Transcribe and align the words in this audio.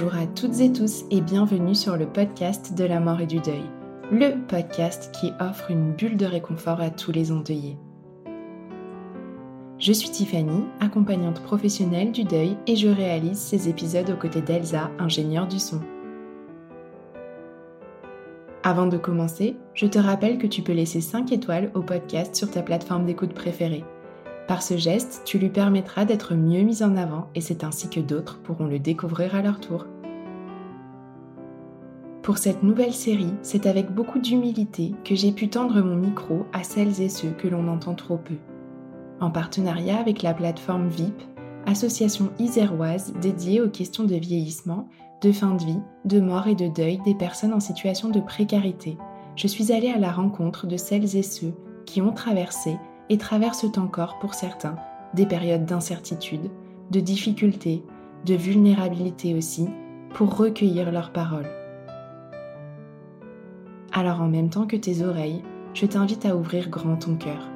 Bonjour 0.00 0.14
à 0.14 0.26
toutes 0.28 0.60
et 0.60 0.72
tous 0.72 1.06
et 1.10 1.20
bienvenue 1.20 1.74
sur 1.74 1.96
le 1.96 2.06
podcast 2.06 2.72
de 2.78 2.84
la 2.84 3.00
mort 3.00 3.20
et 3.20 3.26
du 3.26 3.40
deuil, 3.40 3.64
le 4.12 4.46
podcast 4.46 5.12
qui 5.12 5.32
offre 5.40 5.72
une 5.72 5.90
bulle 5.90 6.16
de 6.16 6.24
réconfort 6.24 6.80
à 6.80 6.90
tous 6.90 7.10
les 7.10 7.32
endeuillés. 7.32 7.76
Je 9.80 9.92
suis 9.92 10.10
Tiffany, 10.10 10.62
accompagnante 10.78 11.42
professionnelle 11.42 12.12
du 12.12 12.22
deuil 12.22 12.56
et 12.68 12.76
je 12.76 12.86
réalise 12.86 13.38
ces 13.38 13.68
épisodes 13.68 14.08
aux 14.08 14.16
côtés 14.16 14.40
d'Elsa, 14.40 14.88
ingénieure 15.00 15.48
du 15.48 15.58
son. 15.58 15.80
Avant 18.62 18.86
de 18.86 18.98
commencer, 18.98 19.56
je 19.74 19.86
te 19.86 19.98
rappelle 19.98 20.38
que 20.38 20.46
tu 20.46 20.62
peux 20.62 20.74
laisser 20.74 21.00
5 21.00 21.32
étoiles 21.32 21.72
au 21.74 21.82
podcast 21.82 22.36
sur 22.36 22.48
ta 22.48 22.62
plateforme 22.62 23.04
d'écoute 23.04 23.34
préférée. 23.34 23.82
Par 24.48 24.62
ce 24.62 24.78
geste, 24.78 25.22
tu 25.26 25.38
lui 25.38 25.50
permettras 25.50 26.06
d'être 26.06 26.34
mieux 26.34 26.62
mis 26.62 26.82
en 26.82 26.96
avant 26.96 27.28
et 27.34 27.42
c'est 27.42 27.64
ainsi 27.64 27.90
que 27.90 28.00
d'autres 28.00 28.40
pourront 28.40 28.66
le 28.66 28.78
découvrir 28.78 29.34
à 29.34 29.42
leur 29.42 29.60
tour. 29.60 29.84
Pour 32.22 32.38
cette 32.38 32.62
nouvelle 32.62 32.94
série, 32.94 33.34
c'est 33.42 33.66
avec 33.66 33.90
beaucoup 33.90 34.18
d'humilité 34.18 34.94
que 35.04 35.14
j'ai 35.14 35.32
pu 35.32 35.48
tendre 35.48 35.82
mon 35.82 35.96
micro 35.96 36.46
à 36.54 36.62
celles 36.62 37.02
et 37.02 37.10
ceux 37.10 37.30
que 37.30 37.46
l'on 37.46 37.68
entend 37.68 37.94
trop 37.94 38.16
peu. 38.16 38.36
En 39.20 39.30
partenariat 39.30 39.98
avec 39.98 40.22
la 40.22 40.32
plateforme 40.32 40.88
VIP, 40.88 41.22
association 41.66 42.30
iséroise 42.38 43.12
dédiée 43.20 43.60
aux 43.60 43.68
questions 43.68 44.04
de 44.04 44.14
vieillissement, 44.14 44.88
de 45.20 45.30
fin 45.30 45.56
de 45.56 45.64
vie, 45.64 45.80
de 46.06 46.20
mort 46.20 46.48
et 46.48 46.54
de 46.54 46.68
deuil 46.68 47.00
des 47.04 47.14
personnes 47.14 47.52
en 47.52 47.60
situation 47.60 48.08
de 48.08 48.20
précarité, 48.20 48.96
je 49.36 49.46
suis 49.46 49.72
allée 49.72 49.90
à 49.90 49.98
la 49.98 50.10
rencontre 50.10 50.66
de 50.66 50.78
celles 50.78 51.16
et 51.16 51.22
ceux 51.22 51.52
qui 51.84 52.00
ont 52.00 52.12
traversé 52.12 52.78
et 53.10 53.18
traversent 53.18 53.76
encore 53.76 54.18
pour 54.18 54.34
certains 54.34 54.76
des 55.14 55.26
périodes 55.26 55.64
d'incertitude, 55.64 56.50
de 56.90 57.00
difficulté, 57.00 57.82
de 58.24 58.34
vulnérabilité 58.34 59.34
aussi, 59.34 59.68
pour 60.14 60.36
recueillir 60.36 60.90
leurs 60.90 61.12
paroles. 61.12 61.50
Alors 63.92 64.20
en 64.20 64.28
même 64.28 64.50
temps 64.50 64.66
que 64.66 64.76
tes 64.76 65.02
oreilles, 65.02 65.42
je 65.74 65.86
t'invite 65.86 66.26
à 66.26 66.36
ouvrir 66.36 66.68
grand 66.68 66.96
ton 66.96 67.16
cœur. 67.16 67.48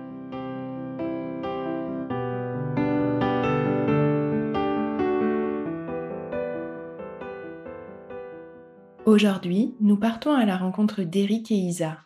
Aujourd'hui, 9.05 9.75
nous 9.81 9.97
partons 9.97 10.33
à 10.33 10.45
la 10.45 10.57
rencontre 10.57 11.03
d'Eric 11.03 11.51
et 11.51 11.57
Isa, 11.57 11.99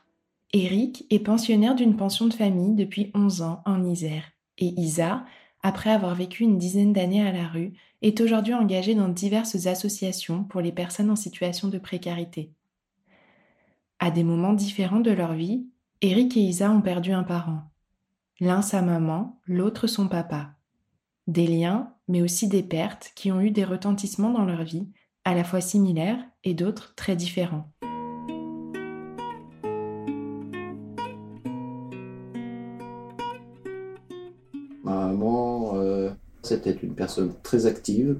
Eric 0.58 1.04
est 1.10 1.18
pensionnaire 1.18 1.74
d'une 1.74 1.98
pension 1.98 2.26
de 2.28 2.32
famille 2.32 2.74
depuis 2.74 3.10
11 3.14 3.42
ans 3.42 3.62
en 3.66 3.84
Isère 3.84 4.24
et 4.56 4.72
Isa, 4.80 5.26
après 5.62 5.90
avoir 5.90 6.14
vécu 6.14 6.44
une 6.44 6.56
dizaine 6.56 6.94
d'années 6.94 7.26
à 7.26 7.30
la 7.30 7.46
rue, 7.46 7.74
est 8.00 8.22
aujourd'hui 8.22 8.54
engagée 8.54 8.94
dans 8.94 9.10
diverses 9.10 9.66
associations 9.66 10.44
pour 10.44 10.62
les 10.62 10.72
personnes 10.72 11.10
en 11.10 11.16
situation 11.16 11.68
de 11.68 11.76
précarité. 11.76 12.54
À 13.98 14.10
des 14.10 14.24
moments 14.24 14.54
différents 14.54 15.00
de 15.00 15.10
leur 15.10 15.34
vie, 15.34 15.66
Eric 16.00 16.38
et 16.38 16.40
Isa 16.40 16.70
ont 16.70 16.80
perdu 16.80 17.12
un 17.12 17.22
parent. 17.22 17.60
L'un 18.40 18.62
sa 18.62 18.80
maman, 18.80 19.38
l'autre 19.44 19.86
son 19.86 20.08
papa. 20.08 20.54
Des 21.26 21.46
liens, 21.46 21.92
mais 22.08 22.22
aussi 22.22 22.48
des 22.48 22.62
pertes 22.62 23.12
qui 23.14 23.30
ont 23.30 23.42
eu 23.42 23.50
des 23.50 23.64
retentissements 23.64 24.32
dans 24.32 24.46
leur 24.46 24.62
vie, 24.62 24.88
à 25.24 25.34
la 25.34 25.44
fois 25.44 25.60
similaires 25.60 26.24
et 26.44 26.54
d'autres 26.54 26.94
très 26.94 27.14
différents. 27.14 27.70
C'était 36.46 36.70
une 36.70 36.94
personne 36.94 37.32
très 37.42 37.66
active. 37.66 38.18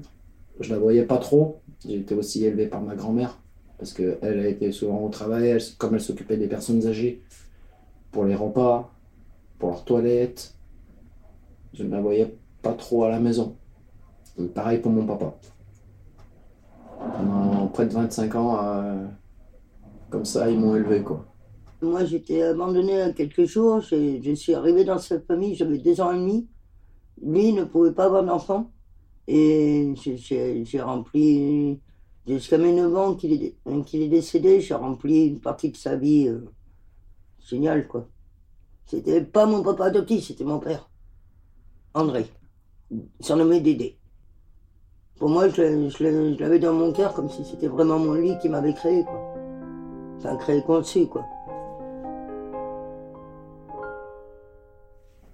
Je 0.59 0.73
la 0.73 0.79
voyais 0.79 1.03
pas 1.03 1.17
trop. 1.17 1.61
J'ai 1.87 1.95
été 1.99 2.13
aussi 2.13 2.43
élevé 2.43 2.67
par 2.67 2.81
ma 2.81 2.93
grand-mère 2.93 3.39
parce 3.77 3.93
qu'elle 3.93 4.17
a 4.21 4.47
été 4.47 4.73
souvent 4.73 5.01
au 5.01 5.09
travail, 5.09 5.57
comme 5.77 5.93
elle 5.95 6.01
s'occupait 6.01 6.35
des 6.35 6.47
personnes 6.47 6.85
âgées 6.87 7.21
pour 8.11 8.25
les 8.25 8.35
repas, 8.35 8.91
pour 9.59 9.69
leurs 9.69 9.85
toilettes. 9.85 10.55
Je 11.73 11.83
ne 11.83 11.91
la 11.91 12.01
voyais 12.01 12.35
pas 12.61 12.73
trop 12.73 13.05
à 13.05 13.09
la 13.09 13.21
maison. 13.21 13.55
pareil 14.53 14.79
pour 14.79 14.91
mon 14.91 15.05
papa. 15.05 15.33
Pendant 16.99 17.67
près 17.67 17.85
de 17.85 17.93
25 17.93 18.35
ans, 18.35 18.59
euh, 18.61 19.05
comme 20.09 20.25
ça, 20.25 20.49
ils 20.49 20.59
m'ont 20.59 20.75
élevé 20.75 21.01
quoi. 21.01 21.25
Moi, 21.81 22.03
j'étais 22.03 22.41
abandonné 22.41 23.01
à 23.01 23.13
quelques 23.13 23.45
jours. 23.45 23.79
Je 23.79 24.33
suis 24.35 24.53
arrivé 24.53 24.83
dans 24.83 24.97
cette 24.97 25.27
famille, 25.27 25.55
j'avais 25.55 25.77
deux 25.77 26.01
ans 26.01 26.11
et 26.11 26.17
demi. 26.17 26.47
Lui 27.21 27.53
ne 27.53 27.63
pouvait 27.63 27.93
pas 27.93 28.05
avoir 28.05 28.23
d'enfant. 28.23 28.71
Et 29.27 29.93
j'ai 29.95 30.81
rempli, 30.81 31.81
jusqu'à 32.27 32.57
mes 32.57 32.71
9 32.71 32.95
ans 32.95 33.15
qu'il 33.15 33.43
est, 33.43 34.07
décédé, 34.07 34.61
j'ai 34.61 34.73
rempli 34.73 35.27
une 35.27 35.39
partie 35.39 35.69
de 35.69 35.77
sa 35.77 35.97
vie 35.97 36.27
euh, 36.27 36.45
géniale, 37.39 37.87
quoi. 37.87 38.07
C'était 38.85 39.21
pas 39.21 39.45
mon 39.45 39.63
papa 39.63 39.85
adoptif, 39.85 40.25
c'était 40.25 40.45
mon 40.45 40.59
père. 40.59 40.89
André, 41.93 42.25
surnommé 43.19 43.59
Dédé. 43.59 43.97
Pour 45.17 45.29
moi, 45.29 45.49
je, 45.49 46.39
l'avais 46.39 46.59
dans 46.59 46.73
mon 46.73 46.93
cœur 46.93 47.13
comme 47.13 47.29
si 47.29 47.43
c'était 47.43 47.67
vraiment 47.67 47.99
mon 47.99 48.13
lui 48.13 48.37
qui 48.37 48.47
m'avait 48.49 48.73
créé, 48.73 49.03
quoi. 49.03 49.33
Enfin, 50.17 50.37
créé 50.37 50.61
conçu, 50.61 51.07
quoi. 51.07 51.25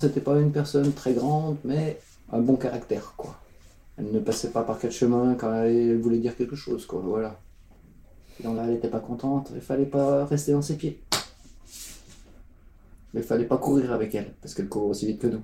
C'était 0.04 0.20
pas 0.20 0.38
une 0.38 0.52
personne 0.52 0.92
très 0.92 1.14
grande, 1.14 1.56
mais 1.64 1.98
un 2.30 2.42
bon 2.42 2.58
caractère, 2.58 3.14
quoi. 3.16 3.40
Elle 3.98 4.12
ne 4.12 4.20
passait 4.20 4.50
pas 4.50 4.64
par 4.64 4.78
quel 4.78 4.92
chemin 4.92 5.36
quand 5.36 5.64
elle 5.64 5.98
voulait 5.98 6.18
dire 6.18 6.36
quelque 6.36 6.58
chose, 6.58 6.86
quoi. 6.86 7.00
Voilà. 7.00 7.40
Et 8.42 8.44
là, 8.44 8.66
elle 8.66 8.72
n'était 8.72 8.90
pas 8.90 9.00
contente. 9.00 9.52
Il 9.56 9.62
fallait 9.62 9.86
pas 9.86 10.26
rester 10.26 10.52
dans 10.52 10.62
ses 10.62 10.76
pieds. 10.76 11.02
Mais 13.14 13.22
il 13.22 13.24
fallait 13.24 13.46
pas 13.46 13.56
courir 13.56 13.94
avec 13.94 14.14
elle, 14.14 14.34
parce 14.42 14.54
qu'elle 14.54 14.68
court 14.68 14.88
aussi 14.88 15.06
vite 15.06 15.22
que 15.22 15.28
nous. 15.28 15.42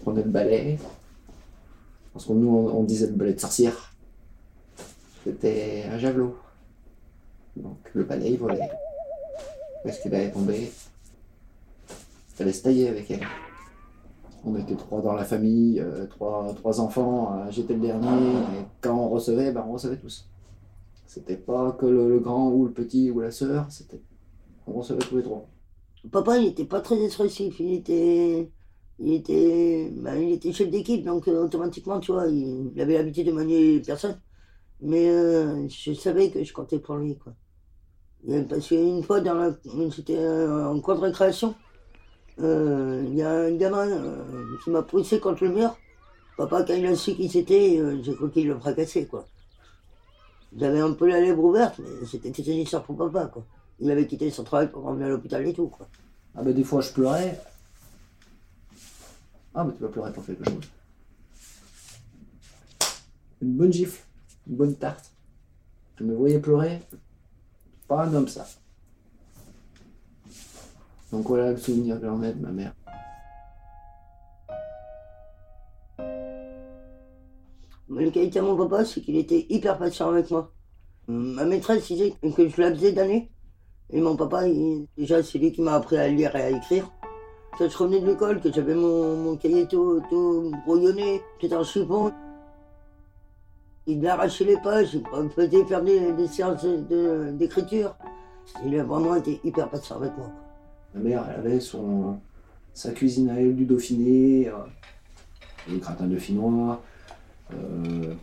On 0.00 0.02
prenait 0.02 0.22
le 0.22 0.30
balai. 0.30 0.78
Parce 2.12 2.26
que 2.26 2.34
nous, 2.34 2.50
on, 2.50 2.82
disait 2.82 3.06
le 3.06 3.14
balai 3.14 3.32
de 3.32 3.40
sorcière. 3.40 3.94
C'était 5.24 5.84
un 5.90 5.96
javelot. 5.96 6.36
Donc 7.56 7.78
le 7.94 8.04
balai, 8.04 8.32
il 8.32 8.38
volait. 8.38 8.68
Est-ce 9.86 10.02
qu'il 10.02 10.14
allait 10.14 10.30
tomber 10.30 10.70
Il 11.88 12.36
fallait 12.36 12.52
se 12.52 12.62
tailler 12.62 12.90
avec 12.90 13.10
elle 13.10 13.26
on 14.44 14.56
était 14.56 14.74
trois 14.74 15.00
dans 15.00 15.12
la 15.12 15.24
famille, 15.24 15.80
euh, 15.80 16.06
trois, 16.06 16.52
trois, 16.56 16.80
enfants, 16.80 17.34
euh, 17.34 17.50
j'étais 17.50 17.74
le 17.74 17.80
dernier, 17.80 18.08
et 18.08 18.64
quand 18.80 18.96
on 18.96 19.08
recevait, 19.08 19.52
ben, 19.52 19.64
on 19.68 19.72
recevait 19.72 19.96
tous. 19.96 20.28
C'était 21.06 21.36
pas 21.36 21.72
que 21.72 21.86
le, 21.86 22.18
grand 22.18 22.50
ou 22.50 22.64
le 22.64 22.72
petit 22.72 23.10
ou 23.10 23.20
la 23.20 23.30
sœur, 23.30 23.66
c'était 23.70 24.00
on 24.66 24.72
recevait 24.72 25.00
tous 25.00 25.16
les 25.16 25.22
trois. 25.22 25.46
Papa, 26.10 26.38
il 26.38 26.48
était 26.48 26.64
pas 26.64 26.80
très 26.80 27.00
expressif, 27.04 27.60
il 27.60 27.74
était, 27.74 28.50
il 28.98 29.12
était, 29.12 29.92
ben, 29.94 30.16
il 30.16 30.32
était 30.32 30.52
chef 30.52 30.70
d'équipe, 30.70 31.04
donc 31.04 31.28
euh, 31.28 31.44
automatiquement, 31.44 32.00
tu 32.00 32.12
vois, 32.12 32.26
il, 32.26 32.72
avait 32.80 32.94
l'habitude 32.94 33.26
de 33.26 33.32
manier 33.32 33.74
les 33.74 33.80
personnes. 33.80 34.20
Mais 34.80 35.06
je 35.68 35.92
savais 35.92 36.30
que 36.30 36.42
je 36.42 36.52
comptais 36.52 36.80
pour 36.80 36.96
lui, 36.96 37.16
quoi. 37.16 37.32
Parce 38.48 38.66
qu'une 38.66 39.04
fois, 39.04 39.20
dans 39.20 39.34
la, 39.34 39.50
en 40.68 40.80
cours 40.80 40.96
de 40.96 41.00
récréation, 41.00 41.54
il 42.38 42.44
euh, 42.44 43.04
y 43.12 43.22
a 43.22 43.30
un 43.30 43.52
gamin 43.52 43.88
euh, 43.88 44.56
qui 44.62 44.70
m'a 44.70 44.82
poussé 44.82 45.20
contre 45.20 45.44
le 45.44 45.50
mur. 45.50 45.76
Papa, 46.36 46.64
quand 46.64 46.74
il 46.74 46.86
a 46.86 46.96
su 46.96 47.14
qui 47.14 47.28
c'était, 47.28 47.78
euh, 47.78 48.02
j'ai 48.02 48.14
cru 48.14 48.30
qu'il 48.30 48.48
le 48.48 48.58
fracassait, 48.58 49.06
quoi. 49.06 49.26
J'avais 50.56 50.80
un 50.80 50.92
peu 50.92 51.08
la 51.08 51.20
lèvre 51.20 51.44
ouverte, 51.44 51.78
mais 51.78 52.06
c'était 52.06 52.30
une 52.30 52.58
histoire 52.58 52.82
pour 52.84 52.96
papa, 52.96 53.26
quoi. 53.26 53.44
Il 53.80 53.90
avait 53.90 54.06
quitté 54.06 54.30
son 54.30 54.44
travail 54.44 54.70
pour 54.70 54.84
revenir 54.84 55.06
à 55.06 55.10
l'hôpital 55.10 55.46
et 55.46 55.52
tout, 55.52 55.68
quoi. 55.68 55.88
Ah 56.34 56.42
bah 56.42 56.52
des 56.52 56.64
fois 56.64 56.80
je 56.80 56.90
pleurais. 56.92 57.38
Ah 59.54 59.64
bah 59.64 59.72
tu 59.76 59.82
vas 59.82 59.88
pleurer 59.90 60.12
pour 60.12 60.24
quelque 60.24 60.44
chose. 60.44 60.62
Une 63.42 63.54
bonne 63.54 63.72
gifle, 63.72 64.02
une 64.48 64.56
bonne 64.56 64.74
tarte. 64.76 65.10
Je 65.96 66.04
me 66.04 66.14
voyais 66.14 66.38
pleurer. 66.38 66.80
Pas 67.86 68.04
un 68.04 68.14
homme 68.14 68.28
ça. 68.28 68.46
Donc 71.12 71.26
voilà 71.26 71.50
le 71.50 71.58
souvenir 71.58 72.00
que 72.00 72.06
j'en 72.06 72.22
ai 72.22 72.32
de 72.32 72.40
ma 72.40 72.50
mère. 72.50 72.74
Le 77.90 78.10
qualité 78.10 78.38
à 78.38 78.42
mon 78.42 78.56
papa, 78.56 78.86
c'est 78.86 79.02
qu'il 79.02 79.16
était 79.16 79.46
hyper 79.50 79.76
patient 79.76 80.08
avec 80.08 80.30
moi. 80.30 80.50
Ma 81.08 81.44
maîtresse 81.44 81.86
disait 81.86 82.14
que 82.34 82.48
je 82.48 82.60
la 82.60 82.74
faisais 82.74 82.92
d'année. 82.92 83.30
Et 83.90 84.00
mon 84.00 84.16
papa, 84.16 84.44
déjà, 84.96 85.22
c'est 85.22 85.38
lui 85.38 85.52
qui 85.52 85.60
m'a 85.60 85.74
appris 85.74 85.98
à 85.98 86.08
lire 86.08 86.34
et 86.34 86.42
à 86.42 86.50
écrire. 86.50 86.90
Quand 87.58 87.68
je 87.68 87.76
revenais 87.76 88.00
de 88.00 88.06
l'école, 88.06 88.40
que 88.40 88.50
j'avais 88.50 88.74
mon, 88.74 89.16
mon 89.16 89.36
cahier 89.36 89.66
tout, 89.68 90.02
brouillonné, 90.64 91.20
tout 91.38 91.52
en 91.52 91.62
chiffon, 91.62 92.10
il 93.86 94.00
m'arrachait 94.00 94.44
les 94.44 94.56
pages, 94.56 94.94
il 94.94 95.02
me 95.22 95.28
faisait 95.28 95.64
faire 95.66 95.82
des, 95.82 96.12
des 96.12 96.28
séances 96.28 96.64
d'écriture. 96.64 97.94
Il 98.64 98.78
a 98.78 98.84
vraiment 98.84 99.16
été 99.16 99.38
hyper 99.44 99.68
patient 99.68 99.96
avec 99.96 100.16
moi. 100.16 100.30
Ma 100.94 101.00
mère, 101.00 101.24
avait 101.24 101.60
son, 101.60 102.18
sa 102.74 102.92
cuisine 102.92 103.30
à 103.30 103.40
elle 103.40 103.54
du 103.54 103.64
Dauphiné, 103.64 104.48
euh, 104.48 104.52
des 105.68 105.78
gratins 105.78 106.06
de 106.06 106.16
finnois, 106.16 106.82
euh, 107.52 108.14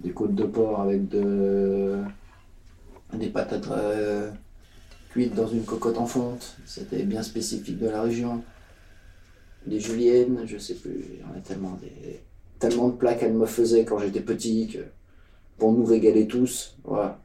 des 0.00 0.10
côtes 0.10 0.34
de 0.34 0.44
porc 0.44 0.80
avec 0.80 1.08
de, 1.08 1.98
des 3.14 3.28
patates 3.28 3.68
euh, 3.70 4.30
cuites 5.10 5.34
dans 5.34 5.46
une 5.46 5.64
cocotte 5.64 5.98
en 5.98 6.06
fonte. 6.06 6.56
C'était 6.66 7.04
bien 7.04 7.22
spécifique 7.22 7.78
de 7.78 7.88
la 7.88 8.02
région. 8.02 8.42
Des 9.66 9.80
juliennes, 9.80 10.42
je 10.46 10.58
sais 10.58 10.74
plus, 10.74 11.04
il 11.14 11.20
y 11.20 11.24
en 11.24 11.36
a 11.36 11.40
tellement, 11.40 11.78
de 12.88 12.92
plats 12.92 13.14
qu'elle 13.14 13.32
me 13.32 13.46
faisait 13.46 13.84
quand 13.84 13.98
j'étais 13.98 14.20
petit 14.20 14.68
que 14.68 14.78
pour 15.56 15.72
nous 15.72 15.84
régaler 15.84 16.26
tous, 16.26 16.76
voilà. 16.84 17.18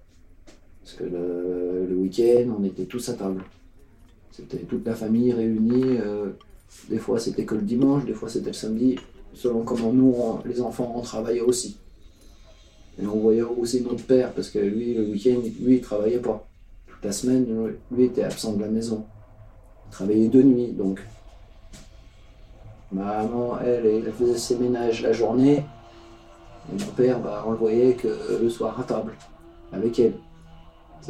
Parce 0.82 0.96
que 0.96 1.04
le 1.04 1.96
week-end, 1.96 2.56
on 2.58 2.64
était 2.64 2.86
tous 2.86 3.10
à 3.10 3.14
table. 3.14 3.44
C'était 4.40 4.64
toute 4.66 4.86
la 4.86 4.96
famille 4.96 5.34
réunie. 5.34 5.98
euh, 5.98 6.32
des 6.90 6.98
fois, 6.98 7.20
c'était 7.20 7.46
que 7.46 7.56
le 7.56 7.62
dimanche, 7.62 8.06
des 8.06 8.14
fois, 8.14 8.30
c'était 8.30 8.48
le 8.48 8.54
samedi, 8.54 8.96
selon 9.34 9.64
comment 9.64 9.92
nous, 9.92 10.16
les 10.46 10.62
enfants, 10.62 10.94
on 10.96 11.02
travaillait 11.02 11.42
aussi. 11.42 11.78
Et 13.02 13.06
on 13.06 13.20
voyait 13.20 13.42
aussi 13.42 13.82
notre 13.82 14.06
père, 14.06 14.32
parce 14.34 14.50
que 14.50 14.60
lui, 14.60 14.94
le 14.94 15.04
week-end, 15.12 15.40
lui, 15.62 15.76
il 15.76 15.82
travaillait 15.82 16.20
pas. 16.20 16.48
Toute 16.88 17.04
la 17.04 17.12
semaine, 17.12 17.74
lui 17.92 18.04
était 18.06 18.24
absent 18.24 18.54
de 18.54 18.62
la 18.62 18.68
maison. 18.68 19.04
Il 19.88 19.92
travaillait 19.92 20.28
de 20.28 20.42
nuit, 20.42 20.72
donc. 20.72 21.02
Ma 22.92 23.24
maman, 23.24 23.60
elle, 23.60 23.86
elle 23.86 24.12
faisait 24.14 24.38
ses 24.38 24.58
ménages 24.58 25.02
la 25.02 25.12
journée. 25.12 25.64
Et 26.72 26.84
mon 26.84 26.92
père, 26.92 27.20
on 27.46 27.52
le 27.52 27.58
voyait 27.58 27.94
que 27.94 28.10
le 28.42 28.50
soir 28.50 28.80
à 28.80 28.84
table, 28.84 29.14
avec 29.72 30.00
elle. 30.00 30.14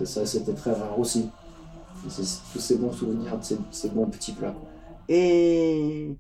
Ça, 0.04 0.26
c'était 0.26 0.54
très 0.54 0.72
rare 0.72 0.98
aussi. 0.98 1.30
Tous 2.04 2.60
ces 2.60 2.76
bons 2.78 2.92
souvenirs 2.92 3.38
de 3.38 3.44
ces, 3.44 3.58
ces 3.72 3.90
bons 3.90 4.06
petits 4.08 4.32
plats. 4.34 4.52
quoi. 4.52 4.70
Et 5.08 6.16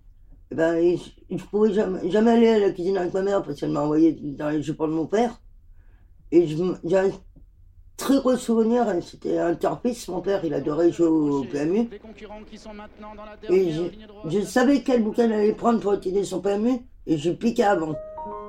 eh 0.51 0.55
ben, 0.55 0.97
je 1.29 1.33
ne 1.35 1.39
pouvais 1.39 1.73
jamais, 1.73 2.09
jamais 2.09 2.31
aller 2.31 2.47
à 2.49 2.59
la 2.59 2.71
cuisine 2.71 2.97
avec 2.97 3.13
ma 3.13 3.21
mère 3.21 3.43
parce 3.43 3.59
qu'elle 3.59 3.69
m'a 3.71 3.81
envoyé 3.81 4.13
dans 4.13 4.49
les 4.49 4.61
jupons 4.63 4.87
de 4.87 4.93
mon 4.93 5.05
père. 5.05 5.39
Et 6.31 6.47
j'ai 6.47 6.97
un 6.97 7.09
très 7.97 8.17
gros 8.19 8.35
souvenir, 8.37 8.89
et 8.91 9.01
c'était 9.01 9.37
un 9.39 9.53
terpiste, 9.55 10.07
mon 10.09 10.21
père, 10.21 10.43
il 10.45 10.53
adorait 10.53 10.91
jouer 10.91 11.07
au 11.07 11.43
PMU. 11.43 11.87
Et 13.49 13.71
je, 13.71 13.81
je 14.29 14.41
savais 14.41 14.81
quel 14.83 15.03
bouquin 15.03 15.25
elle 15.25 15.33
allait 15.33 15.53
prendre 15.53 15.79
pour 15.79 15.93
étudier 15.93 16.23
son 16.23 16.39
PMU, 16.39 16.79
et 17.07 17.17
je 17.17 17.31
piquais 17.31 17.63
avant. 17.63 17.95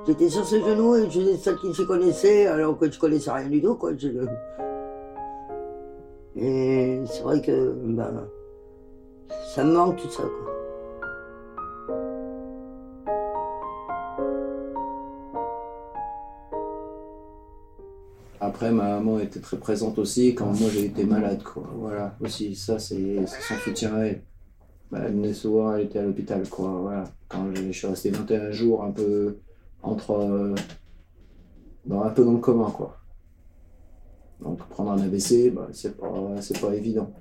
J'étais 0.07 0.29
sur 0.29 0.45
ses 0.47 0.61
genoux 0.61 0.95
et 0.95 1.03
je 1.09 1.19
faisais 1.19 1.37
celle 1.37 1.57
qui 1.57 1.73
s'y 1.73 1.85
connaissait, 1.85 2.47
alors 2.47 2.77
que 2.77 2.89
je 2.91 2.97
connaissais 2.99 3.31
rien 3.31 3.47
du 3.47 3.61
tout, 3.61 3.75
quoi. 3.75 3.91
Je- 3.97 4.25
Et 6.41 6.99
c'est 7.05 7.21
vrai 7.21 7.39
que, 7.41 7.71
ben, 7.83 8.27
ça 9.53 9.63
me 9.63 9.73
manque 9.73 9.97
tout 9.97 10.09
ça, 10.09 10.23
quoi. 10.23 10.51
Après, 18.39 18.71
ma 18.71 18.95
maman 18.95 19.19
était 19.19 19.39
très 19.39 19.57
présente 19.57 19.99
aussi 19.99 20.33
quand 20.33 20.47
moi 20.59 20.69
j'ai 20.73 20.85
été 20.85 21.03
malade. 21.03 21.43
Quoi. 21.43 21.63
Voilà, 21.75 22.15
aussi, 22.21 22.55
ça 22.55 22.79
c'est 22.79 23.17
son 23.27 23.55
soutien 23.63 23.93
à 23.95 23.99
elle. 24.05 24.23
Bah, 24.91 24.99
elle 25.05 25.13
venait 25.13 25.33
souvent, 25.33 25.75
elle 25.75 25.85
était 25.85 25.99
à 25.99 26.03
l'hôpital. 26.03 26.47
Quoi. 26.49 26.69
Voilà. 26.81 27.03
Quand 27.27 27.45
je 27.55 27.61
je 27.67 27.71
suis 27.71 27.87
resté 27.87 28.09
21 28.09 28.51
jours 28.51 28.83
un 28.83 28.91
peu 28.91 29.37
entre. 29.83 30.11
euh, 30.11 30.55
dans, 31.85 32.03
un 32.03 32.09
peu 32.09 32.23
dans 32.25 32.33
le 32.33 32.39
commun. 32.39 32.71
Quoi. 32.71 32.97
Donc 34.41 34.57
prendre 34.69 34.91
un 34.91 34.99
AVC, 34.99 35.51
bah, 35.53 35.67
c'est 35.71 35.95
pas, 35.97 36.09
pas 36.61 36.75
évident. 36.75 37.13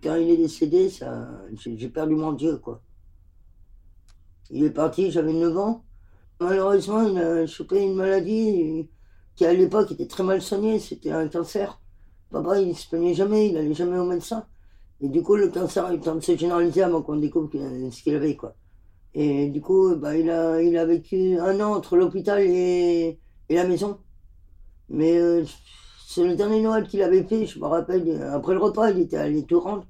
Quand 0.00 0.14
il 0.14 0.30
est 0.30 0.36
décédé, 0.36 0.88
ça, 0.88 1.28
j'ai 1.54 1.88
perdu 1.88 2.14
mon 2.14 2.32
Dieu, 2.32 2.58
quoi. 2.58 2.80
Il 4.50 4.64
est 4.64 4.70
parti, 4.70 5.10
j'avais 5.10 5.32
9 5.34 5.58
ans. 5.58 5.84
Malheureusement, 6.40 7.02
il 7.02 7.18
a 7.18 7.46
chopé 7.46 7.82
une 7.82 7.94
maladie 7.96 8.88
qui, 9.34 9.44
à 9.44 9.52
l'époque, 9.54 9.90
était 9.92 10.06
très 10.06 10.22
mal 10.22 10.40
soignée. 10.42 10.78
C'était 10.78 11.10
un 11.10 11.28
cancer. 11.28 11.80
Papa, 12.30 12.60
il 12.60 12.76
se 12.76 12.88
plaignait 12.88 13.14
jamais, 13.14 13.48
il 13.50 13.56
allait 13.56 13.74
jamais 13.74 13.98
au 13.98 14.04
médecin. 14.06 14.46
Et 15.00 15.08
du 15.08 15.22
coup, 15.22 15.36
le 15.36 15.48
cancer 15.50 15.86
a 15.86 15.94
eu 15.94 15.98
le 15.98 16.14
de 16.16 16.20
se 16.20 16.36
généraliser 16.36 16.82
avant 16.82 17.02
qu'on 17.02 17.16
découvre 17.16 17.48
que- 17.50 17.90
ce 17.90 18.02
qu'il 18.02 18.14
avait, 18.16 18.36
quoi. 18.36 18.56
Et 19.14 19.48
du 19.50 19.60
coup, 19.62 19.96
bah, 19.96 20.16
il, 20.16 20.30
a, 20.30 20.62
il 20.62 20.76
a 20.78 20.86
vécu 20.86 21.38
un 21.40 21.60
an 21.60 21.74
entre 21.76 21.96
l'hôpital 21.96 22.40
et, 22.42 23.20
et 23.50 23.56
la 23.56 23.64
maison. 23.66 24.00
Mais 24.88 25.18
euh, 25.18 25.44
c'est 26.06 26.24
le 26.24 26.36
dernier 26.36 26.62
Noël 26.62 26.86
qu'il 26.88 27.02
avait 27.02 27.24
fait, 27.24 27.46
je 27.46 27.58
me 27.58 27.66
rappelle, 27.66 28.22
après 28.32 28.54
le 28.54 28.60
repas, 28.60 28.90
il 28.90 29.00
était 29.00 29.16
allé 29.18 29.44
tout 29.44 29.60
rendre. 29.60 29.86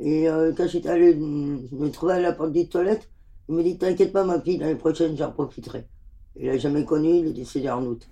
Et 0.00 0.28
euh, 0.28 0.52
quand 0.56 0.68
j'étais 0.68 0.88
allé 0.90 1.14
me 1.16 1.88
trouver 1.90 2.14
à 2.14 2.20
la 2.20 2.32
porte 2.32 2.52
des 2.52 2.68
toilettes, 2.68 3.10
il 3.48 3.54
me 3.54 3.62
dit 3.62 3.78
T'inquiète 3.78 4.12
pas, 4.12 4.24
ma 4.24 4.40
fille, 4.40 4.58
l'année 4.58 4.74
prochaine, 4.76 5.16
j'en 5.16 5.30
profiterai. 5.32 5.86
Il 6.36 6.46
l'a 6.46 6.58
jamais 6.58 6.84
connu, 6.84 7.08
il 7.08 7.26
est 7.28 7.32
décédé 7.32 7.68
en 7.70 7.84
août. 7.84 8.08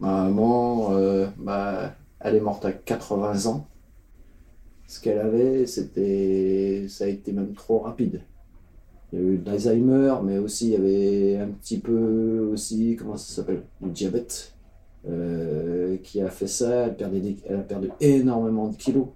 Ma 0.00 0.24
maman, 0.24 0.90
bah, 1.36 1.94
elle 2.20 2.36
est 2.36 2.40
morte 2.40 2.64
à 2.64 2.72
80 2.72 3.46
ans. 3.46 3.66
Ce 4.86 5.00
qu'elle 5.00 5.18
avait, 5.18 5.66
c'était, 5.66 6.86
ça 6.88 7.04
a 7.04 7.08
été 7.08 7.32
même 7.32 7.52
trop 7.52 7.80
rapide. 7.80 8.22
Il 9.12 9.18
y 9.18 9.22
a 9.22 9.24
eu 9.24 9.42
l'Alzheimer, 9.44 10.14
mais 10.22 10.38
aussi 10.38 10.68
il 10.68 10.72
y 10.72 10.76
avait 10.76 11.36
un 11.36 11.48
petit 11.48 11.78
peu 11.78 12.48
aussi, 12.52 12.96
comment 12.96 13.16
ça 13.16 13.34
s'appelle, 13.34 13.62
du 13.80 13.90
diabète, 13.90 14.54
euh, 15.08 15.96
qui 16.02 16.20
a 16.20 16.28
fait 16.30 16.46
ça. 16.46 16.88
Elle 16.88 17.56
a 17.56 17.62
perdu 17.62 17.90
énormément 18.00 18.68
de 18.68 18.76
kilos 18.76 19.08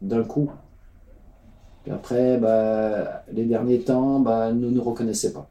d'un 0.00 0.24
coup. 0.24 0.50
Puis 1.84 1.92
après, 1.92 2.38
bah, 2.38 3.24
les 3.30 3.44
derniers 3.44 3.80
temps, 3.80 4.18
bah, 4.18 4.46
elle 4.48 4.58
ne 4.58 4.70
nous 4.70 4.82
reconnaissait 4.82 5.32
pas. 5.32 5.48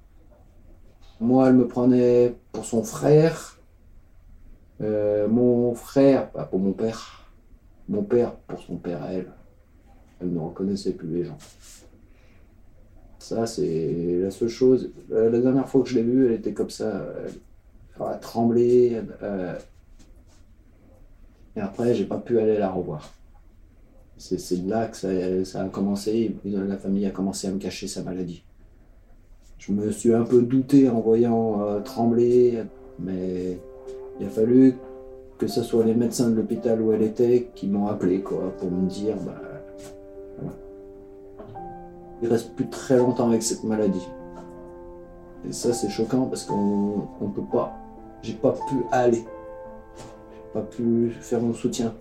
Moi, 1.19 1.47
elle 1.47 1.55
me 1.55 1.67
prenait 1.67 2.35
pour 2.51 2.65
son 2.65 2.83
frère. 2.83 3.59
Euh, 4.81 5.27
mon 5.27 5.75
frère, 5.75 6.31
pas 6.31 6.43
pour 6.45 6.59
mon 6.59 6.73
père, 6.73 7.29
mon 7.87 8.03
père 8.03 8.33
pour 8.47 8.59
son 8.59 8.77
père 8.77 9.03
à 9.03 9.13
elle. 9.13 9.31
Elle 10.19 10.33
ne 10.33 10.39
reconnaissait 10.39 10.93
plus 10.93 11.07
les 11.07 11.23
gens. 11.23 11.37
Ça, 13.19 13.45
c'est 13.45 14.19
la 14.21 14.31
seule 14.31 14.49
chose. 14.49 14.91
Euh, 15.11 15.29
La 15.29 15.39
dernière 15.39 15.69
fois 15.69 15.83
que 15.83 15.89
je 15.89 15.95
l'ai 15.95 16.03
vue, 16.03 16.25
elle 16.25 16.33
était 16.33 16.53
comme 16.53 16.71
ça, 16.71 17.05
elle, 17.29 17.33
euh, 19.21 19.55
et 21.55 21.61
après, 21.61 21.93
j'ai 21.93 22.05
pas 22.05 22.17
pu 22.17 22.39
aller 22.39 22.57
la 22.57 22.71
revoir. 22.71 23.13
C'est 24.25 24.63
de 24.63 24.69
là 24.69 24.87
que 24.87 25.43
ça, 25.43 25.61
a 25.61 25.67
commencé. 25.67 26.33
La 26.45 26.77
famille 26.77 27.05
a 27.05 27.11
commencé 27.11 27.49
à 27.49 27.51
me 27.51 27.57
cacher 27.59 27.89
sa 27.89 28.03
maladie. 28.03 28.45
Je 29.57 29.73
me 29.73 29.91
suis 29.91 30.13
un 30.13 30.23
peu 30.23 30.41
douté 30.41 30.89
en 30.89 31.01
voyant 31.01 31.61
euh, 31.61 31.81
trembler, 31.81 32.63
mais 32.99 33.59
il 34.19 34.25
a 34.25 34.29
fallu 34.29 34.77
que 35.37 35.47
ce 35.47 35.61
soit 35.61 35.83
les 35.83 35.93
médecins 35.93 36.29
de 36.29 36.35
l'hôpital 36.35 36.81
où 36.81 36.93
elle 36.93 37.01
était 37.01 37.49
qui 37.53 37.67
m'ont 37.67 37.87
appelé 37.87 38.21
quoi, 38.21 38.53
pour 38.57 38.71
me 38.71 38.87
dire 38.87 39.17
bah, 39.25 39.41
voilà. 40.37 40.55
il 42.21 42.29
reste 42.29 42.55
plus 42.55 42.69
très 42.69 42.97
longtemps 42.97 43.27
avec 43.27 43.43
cette 43.43 43.65
maladie. 43.65 44.07
Et 45.47 45.51
ça, 45.51 45.73
c'est 45.73 45.89
choquant 45.89 46.27
parce 46.27 46.45
qu'on 46.45 47.09
on 47.19 47.27
peut 47.27 47.43
pas. 47.51 47.73
J'ai 48.21 48.35
pas 48.35 48.53
pu 48.53 48.85
aller. 48.93 49.25
J'ai 50.31 50.53
pas 50.53 50.61
pu 50.61 51.09
faire 51.19 51.41
mon 51.41 51.53
soutien. 51.53 51.93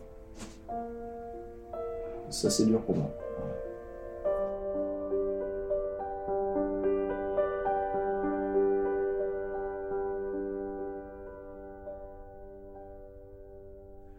Ça, 2.32 2.48
c'est 2.48 2.64
dur 2.64 2.80
pour 2.80 2.96
moi. 2.96 3.10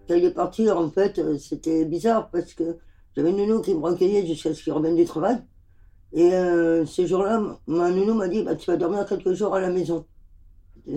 Quand 0.08 0.14
il 0.14 0.26
est 0.26 0.32
parti, 0.32 0.70
en 0.70 0.92
fait, 0.92 1.18
euh, 1.18 1.40
c'était 1.40 1.86
bizarre 1.86 2.30
parce 2.30 2.54
que 2.54 2.78
j'avais 3.16 3.32
une 3.32 3.38
nounou 3.38 3.62
qui 3.62 3.74
me 3.74 3.82
recueillait 3.82 4.28
jusqu'à 4.28 4.54
ce 4.54 4.62
qu'il 4.62 4.74
revienne 4.74 4.96
du 4.96 5.06
travail. 5.06 5.38
Et 6.12 6.36
euh, 6.36 6.86
ce 6.86 7.08
jour-là, 7.08 7.42
ma 7.66 7.90
nounou 7.90 8.14
m'a 8.14 8.28
dit 8.28 8.44
bah, 8.44 8.56
Tu 8.56 8.70
vas 8.70 8.78
dormir 8.78 9.08
quelques 9.08 9.34
jours 9.34 9.56
à 9.56 9.60
la 9.60 9.72
maison. 9.72 10.06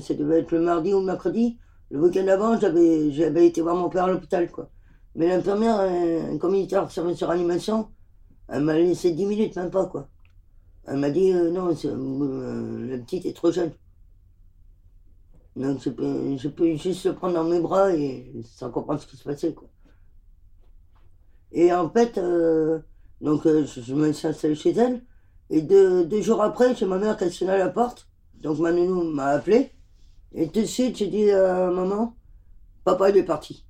Ça 0.00 0.12
devait 0.12 0.40
être 0.40 0.52
le 0.52 0.60
mardi 0.60 0.92
ou 0.92 0.98
le 0.98 1.06
mercredi. 1.06 1.58
Le 1.90 1.98
week-end 1.98 2.28
avant, 2.28 2.60
j'avais 2.60 3.46
été 3.46 3.62
voir 3.62 3.74
mon 3.74 3.88
père 3.88 4.04
à 4.04 4.10
l'hôpital. 4.10 4.50
quoi. 4.50 4.68
Mais 5.16 5.28
l'infirmière, 5.28 5.78
euh, 5.80 6.36
comme 6.38 6.54
il 6.54 6.64
était 6.64 6.76
sur 7.14 7.30
animation, 7.30 7.88
elle 8.48 8.62
m'a 8.62 8.74
laissé 8.74 9.12
10 9.12 9.26
minutes, 9.26 9.56
même 9.56 9.70
pas. 9.70 9.86
quoi. 9.86 10.08
Elle 10.86 10.98
m'a 10.98 11.10
dit 11.10 11.32
euh, 11.32 11.50
Non, 11.50 11.74
c'est- 11.74 11.88
euh, 11.88 12.86
la 12.90 12.98
petite 12.98 13.26
est 13.26 13.34
trop 13.34 13.50
jeune. 13.50 13.72
Donc 15.56 15.80
je 15.82 15.90
peux, 16.48 16.76
juste 16.76 17.06
le 17.06 17.14
prendre 17.14 17.34
dans 17.34 17.44
mes 17.44 17.60
bras 17.60 17.92
et 17.94 18.30
sans 18.44 18.70
comprendre 18.70 19.00
ce 19.00 19.06
qui 19.06 19.16
se 19.16 19.24
passait. 19.24 19.54
Quoi. 19.54 19.68
Et 21.52 21.72
en 21.72 21.88
fait, 21.90 22.18
euh, 22.18 22.80
donc 23.22 23.46
euh, 23.46 23.64
je, 23.66 23.94
me 23.94 24.12
suis 24.12 24.28
installé 24.28 24.54
chez 24.54 24.72
elle. 24.72 25.02
Et 25.48 25.62
deux, 25.62 26.04
deux 26.04 26.20
jours 26.22 26.42
après, 26.42 26.74
j'ai 26.74 26.86
ma 26.86 26.98
mère 26.98 27.16
qui 27.16 27.24
a 27.24 27.30
sonné 27.30 27.52
à 27.52 27.58
la 27.58 27.70
porte. 27.70 28.06
Donc 28.34 28.58
ma 28.58 28.72
nounou 28.72 29.04
m'a 29.04 29.28
appelé. 29.28 29.72
Et 30.34 30.48
tout 30.48 30.60
de 30.60 30.66
suite, 30.66 30.98
j'ai 30.98 31.06
dit 31.08 31.30
à 31.30 31.70
maman, 31.70 32.14
papa 32.84 33.10
il 33.10 33.16
est 33.16 33.22
parti. 33.24 33.65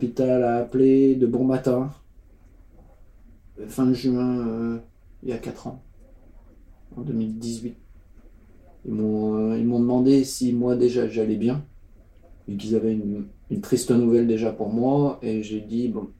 L'hôpital 0.00 0.44
a 0.44 0.58
appelé 0.58 1.16
de 1.16 1.26
bon 1.26 1.42
matin, 1.42 1.90
euh, 3.58 3.66
fin 3.66 3.92
juin, 3.92 4.46
euh, 4.46 4.78
il 5.24 5.30
y 5.30 5.32
a 5.32 5.38
4 5.38 5.66
ans, 5.66 5.82
en 6.96 7.00
2018. 7.00 7.76
Ils 8.84 8.94
m'ont 8.94 9.34
euh, 9.34 9.58
ils 9.58 9.66
m'ont 9.66 9.80
demandé 9.80 10.22
si 10.22 10.52
moi 10.52 10.76
déjà 10.76 11.08
j'allais 11.08 11.34
bien, 11.34 11.64
vu 12.46 12.56
qu'ils 12.56 12.76
avaient 12.76 12.92
une, 12.92 13.26
triste 13.60 13.90
nouvelle 13.90 14.28
déjà 14.28 14.52
pour 14.52 14.72
moi, 14.72 15.18
et 15.20 15.42
j'ai 15.42 15.60
dit, 15.60 15.88
bon, 15.88 16.10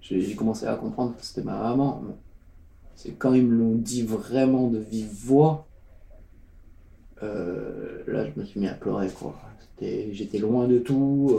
j'ai 0.00 0.36
commencé 0.36 0.66
à 0.66 0.76
comprendre 0.76 1.16
que 1.16 1.24
c'était 1.24 1.42
ma 1.42 1.58
maman. 1.58 2.04
C'est 2.94 3.18
quand 3.18 3.34
ils 3.34 3.44
me 3.44 3.56
l'ont 3.56 3.74
dit 3.74 4.04
vraiment 4.04 4.68
de 4.68 4.78
vive 4.78 5.10
voix, 5.12 5.66
là 7.20 8.30
je 8.30 8.38
me 8.38 8.44
suis 8.44 8.60
mis 8.60 8.68
à 8.68 8.74
pleurer, 8.74 9.08
quoi. 9.08 9.34
J'étais 9.80 10.38
loin 10.38 10.68
de 10.68 10.78
tout. 10.78 11.36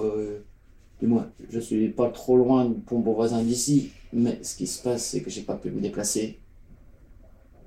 Du 1.04 1.10
moins, 1.10 1.28
je 1.50 1.60
suis 1.60 1.90
pas 1.90 2.10
trop 2.12 2.38
loin 2.38 2.74
pour 2.86 2.98
mon 3.00 3.12
voisin 3.12 3.44
d'ici, 3.44 3.92
mais 4.14 4.42
ce 4.42 4.56
qui 4.56 4.66
se 4.68 4.82
passe, 4.82 5.06
c'est 5.06 5.20
que 5.20 5.30
j'ai 5.30 5.42
pas 5.42 5.56
pu 5.56 5.70
me 5.70 5.82
déplacer 5.82 6.40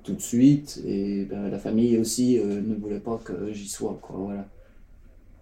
tout 0.01 0.13
de 0.13 0.21
suite, 0.21 0.81
et 0.87 1.25
ben, 1.25 1.47
la 1.47 1.59
famille 1.59 1.99
aussi 1.99 2.39
euh, 2.39 2.61
ne 2.61 2.73
voulait 2.73 2.99
pas 2.99 3.21
que 3.23 3.53
j'y 3.53 3.67
sois, 3.67 3.95
quoi, 4.01 4.15
voilà. 4.17 4.47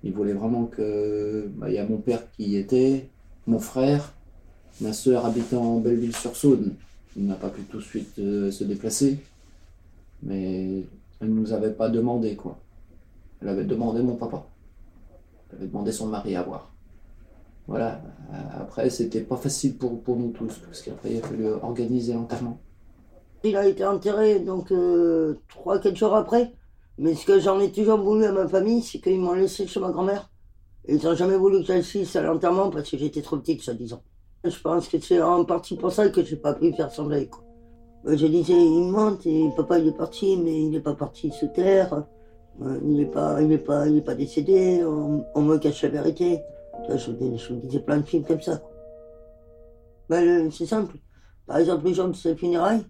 Ils 0.03 0.11
voulaient 0.11 0.33
vraiment 0.33 0.65
que, 0.65 1.49
bah, 1.55 1.69
il 1.69 1.75
y 1.75 1.77
a 1.77 1.87
mon 1.87 1.95
père 1.95 2.29
qui 2.33 2.49
y 2.49 2.57
était, 2.57 3.07
mon 3.47 3.59
frère, 3.59 4.13
ma 4.81 4.91
sœur 4.91 5.25
habitant 5.25 5.75
en 5.75 5.79
Belleville-sur-Saône, 5.79 6.73
il 7.15 7.25
n'a 7.25 7.35
pas 7.35 7.49
pu 7.49 7.61
tout 7.61 7.77
de 7.77 7.83
suite 7.83 8.19
euh, 8.19 8.51
se 8.51 8.65
déplacer, 8.65 9.19
mais 10.21 10.83
elle 11.21 11.29
ne 11.29 11.39
nous 11.39 11.53
avait 11.53 11.71
pas 11.71 11.87
demandé, 11.87 12.35
quoi. 12.35 12.59
Elle 13.41 13.47
avait 13.47 13.63
demandé 13.63 14.01
mon 14.01 14.17
papa. 14.17 14.45
Elle 15.49 15.59
avait 15.59 15.67
demandé 15.67 15.93
son 15.93 16.07
mari 16.07 16.35
à 16.35 16.43
voir. 16.43 16.74
Voilà. 17.67 18.01
Après, 18.59 18.89
c'était 18.89 19.21
pas 19.21 19.37
facile 19.37 19.77
pour, 19.77 20.01
pour 20.01 20.17
nous 20.17 20.31
tous, 20.31 20.59
parce 20.59 20.81
qu'après, 20.81 21.11
il 21.11 21.17
a 21.17 21.21
fallu 21.21 21.47
organiser 21.47 22.13
l'enterrement. 22.13 22.59
Il 23.43 23.55
a 23.55 23.65
été 23.67 23.85
enterré 23.85 24.39
donc 24.39 24.71
euh, 24.71 25.35
trois, 25.49 25.79
quatre 25.79 25.95
jours 25.95 26.15
après. 26.15 26.53
Mais 26.97 27.13
ce 27.13 27.25
que 27.25 27.39
j'en 27.39 27.59
ai 27.59 27.71
toujours 27.71 27.99
voulu 27.99 28.25
à 28.25 28.31
ma 28.31 28.47
famille, 28.47 28.81
c'est 28.81 28.99
qu'ils 28.99 29.19
m'ont 29.19 29.33
laissé 29.33 29.67
chez 29.67 29.79
ma 29.79 29.91
grand-mère. 29.91 30.29
Ils 30.87 31.03
n'ont 31.03 31.15
jamais 31.15 31.35
voulu 31.35 31.59
que 31.59 31.65
j'assiste 31.65 32.15
à 32.15 32.21
l'enterrement 32.21 32.69
parce 32.69 32.89
que 32.89 32.97
j'étais 32.97 33.21
trop 33.21 33.37
petite, 33.37 33.61
soi-disant. 33.61 34.01
Je 34.43 34.59
pense 34.59 34.87
que 34.87 34.99
c'est 34.99 35.21
en 35.21 35.43
partie 35.43 35.75
pour 35.75 35.91
ça 35.91 36.07
que 36.09 36.23
j'ai 36.23 36.35
pas 36.37 36.53
pu 36.53 36.71
faire. 36.73 36.89
Quoi. 36.95 37.43
Euh, 38.07 38.15
Je 38.15 38.27
disais, 38.27 38.53
il 38.53 38.89
monte 38.91 39.25
et 39.25 39.49
papa 39.55 39.79
il 39.79 39.87
est 39.87 39.97
parti, 39.97 40.37
mais 40.37 40.61
il 40.61 40.69
n'est 40.69 40.79
pas 40.79 40.93
parti 40.93 41.31
sous 41.31 41.47
terre. 41.47 42.03
Euh, 42.61 42.79
Il 42.83 42.97
n'est 42.97 43.05
pas, 43.05 43.39
pas, 43.65 43.85
pas 44.05 44.15
décédé. 44.15 44.83
On 44.85 45.41
me 45.41 45.57
cache 45.57 45.83
la 45.83 45.89
vérité. 45.89 46.41
Je 46.89 47.53
vous 47.53 47.59
disais 47.61 47.79
plein 47.79 47.97
de 47.97 48.05
films 48.05 48.23
comme 48.23 48.41
ça. 48.41 48.61
Ben, 50.09 50.51
c'est 50.51 50.65
simple. 50.65 50.97
Par 51.47 51.57
exemple, 51.57 51.85
le 51.85 51.93
jour 51.93 52.07
de 52.07 52.13
ses 52.13 52.35
funérailles. 52.35 52.85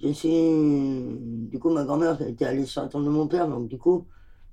Du 0.00 1.58
coup, 1.58 1.70
ma 1.70 1.84
grand-mère 1.84 2.20
était 2.22 2.44
allée 2.44 2.66
sur 2.66 2.82
la 2.82 2.88
tombe 2.88 3.04
de 3.04 3.10
mon 3.10 3.26
père, 3.26 3.48
donc 3.48 3.68
du 3.68 3.78
coup, 3.78 4.06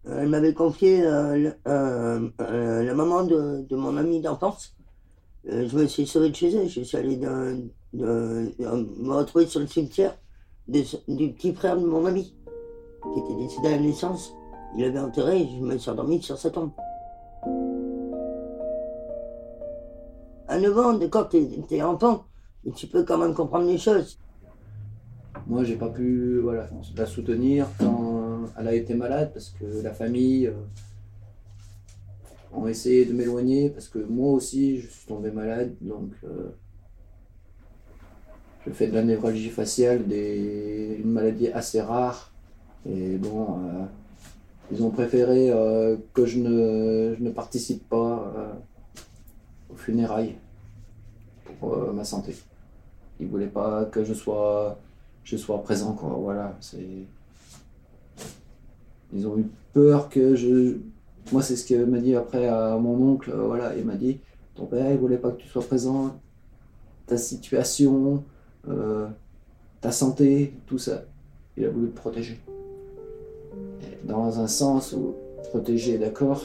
euh, 0.07 0.21
elle 0.21 0.29
m'avait 0.29 0.53
confié 0.53 1.03
euh, 1.05 1.51
euh, 1.67 2.29
la 2.39 2.93
maman 2.93 3.23
de, 3.23 3.65
de 3.67 3.75
mon 3.75 3.97
ami 3.97 4.21
d'enfance. 4.21 4.75
Je 5.45 5.75
me 5.75 5.87
suis 5.87 6.07
sauvé 6.07 6.29
de 6.29 6.35
chez 6.35 6.51
elle, 6.53 6.69
je 6.69 6.81
suis 6.81 6.97
allé 6.97 7.17
me 7.17 9.13
retrouver 9.13 9.45
sur 9.45 9.59
le 9.59 9.67
cimetière 9.67 10.17
du 10.69 11.33
petit 11.33 11.53
frère 11.53 11.77
de 11.77 11.85
mon 11.85 12.05
ami, 12.05 12.33
qui 13.13 13.19
était 13.19 13.35
décédé 13.35 13.67
à 13.67 13.71
la 13.71 13.79
naissance. 13.79 14.33
Il 14.77 14.85
avait 14.85 14.99
enterré 14.99 15.41
et 15.41 15.49
je 15.49 15.61
me 15.61 15.77
suis 15.77 15.91
endormi 15.91 16.21
sur 16.21 16.37
sa 16.37 16.49
tombe. 16.49 16.71
À 20.53 20.59
9 20.59 20.77
ans, 20.77 20.93
d'accord, 20.93 21.29
t'es 21.29 21.49
t'es 21.67 21.81
enfant, 21.81 22.25
tu 22.75 22.85
peux 22.85 23.03
quand 23.03 23.17
même 23.17 23.33
comprendre 23.33 23.65
les 23.65 23.79
choses. 23.79 24.19
Moi, 25.47 25.63
j'ai 25.63 25.77
pas 25.77 25.89
pu 25.89 26.41
voilà, 26.43 26.69
la 26.95 27.07
soutenir 27.07 27.67
quand 27.79 28.41
elle 28.59 28.67
a 28.67 28.75
été 28.75 28.93
malade, 28.93 29.31
parce 29.33 29.49
que 29.49 29.65
la 29.81 29.93
famille 29.95 30.45
euh, 30.45 30.53
ont 32.53 32.67
essayé 32.67 33.05
de 33.05 33.13
m'éloigner, 33.13 33.71
parce 33.71 33.87
que 33.87 33.97
moi 33.97 34.33
aussi, 34.33 34.79
je 34.79 34.89
suis 34.89 35.07
tombé 35.07 35.31
malade, 35.31 35.73
donc 35.81 36.11
euh, 36.23 36.51
je 38.67 38.73
fais 38.73 38.85
de 38.85 38.93
la 38.93 39.03
névralgie 39.03 39.49
faciale, 39.49 40.05
des, 40.05 40.99
une 41.03 41.13
maladie 41.13 41.47
assez 41.47 41.81
rare. 41.81 42.31
Et 42.85 43.17
bon, 43.17 43.57
euh, 43.57 43.85
ils 44.71 44.83
ont 44.83 44.91
préféré 44.91 45.49
euh, 45.49 45.97
que 46.13 46.27
je 46.27 46.37
ne, 46.37 47.29
participe 47.31 47.89
pas 47.89 48.31
euh, 48.37 48.53
funérailles 49.75 50.35
pour 51.59 51.73
euh, 51.75 51.91
ma 51.93 52.03
santé. 52.03 52.35
Ils 53.19 53.27
voulaient 53.27 53.47
pas 53.47 53.85
que 53.85 54.03
je 54.03 54.13
sois, 54.13 54.77
je 55.23 55.37
sois 55.37 55.61
présent. 55.61 55.97
Voilà, 56.01 56.55
c'est. 56.59 57.05
Ils 59.13 59.27
ont 59.27 59.37
eu 59.37 59.45
peur 59.73 60.09
que 60.09 60.35
je. 60.35 60.77
Moi, 61.31 61.41
c'est 61.41 61.55
ce 61.55 61.65
que 61.65 61.85
m'a 61.85 61.99
dit 61.99 62.15
après 62.15 62.47
à 62.47 62.77
mon 62.77 63.13
oncle. 63.13 63.31
euh, 63.31 63.47
Voilà, 63.47 63.75
il 63.75 63.85
m'a 63.85 63.95
dit 63.95 64.19
ton 64.55 64.65
père, 64.65 64.91
il 64.91 64.97
voulait 64.97 65.17
pas 65.17 65.31
que 65.31 65.41
tu 65.41 65.47
sois 65.47 65.63
présent. 65.63 66.15
Ta 67.05 67.17
situation, 67.17 68.23
euh, 68.67 69.07
ta 69.81 69.91
santé, 69.91 70.53
tout 70.65 70.77
ça, 70.77 71.03
il 71.57 71.65
a 71.65 71.69
voulu 71.69 71.89
te 71.89 71.97
protéger. 71.97 72.39
Dans 74.03 74.39
un 74.39 74.47
sens 74.47 74.93
où 74.93 75.15
protéger, 75.49 75.97
d'accord, 75.97 76.43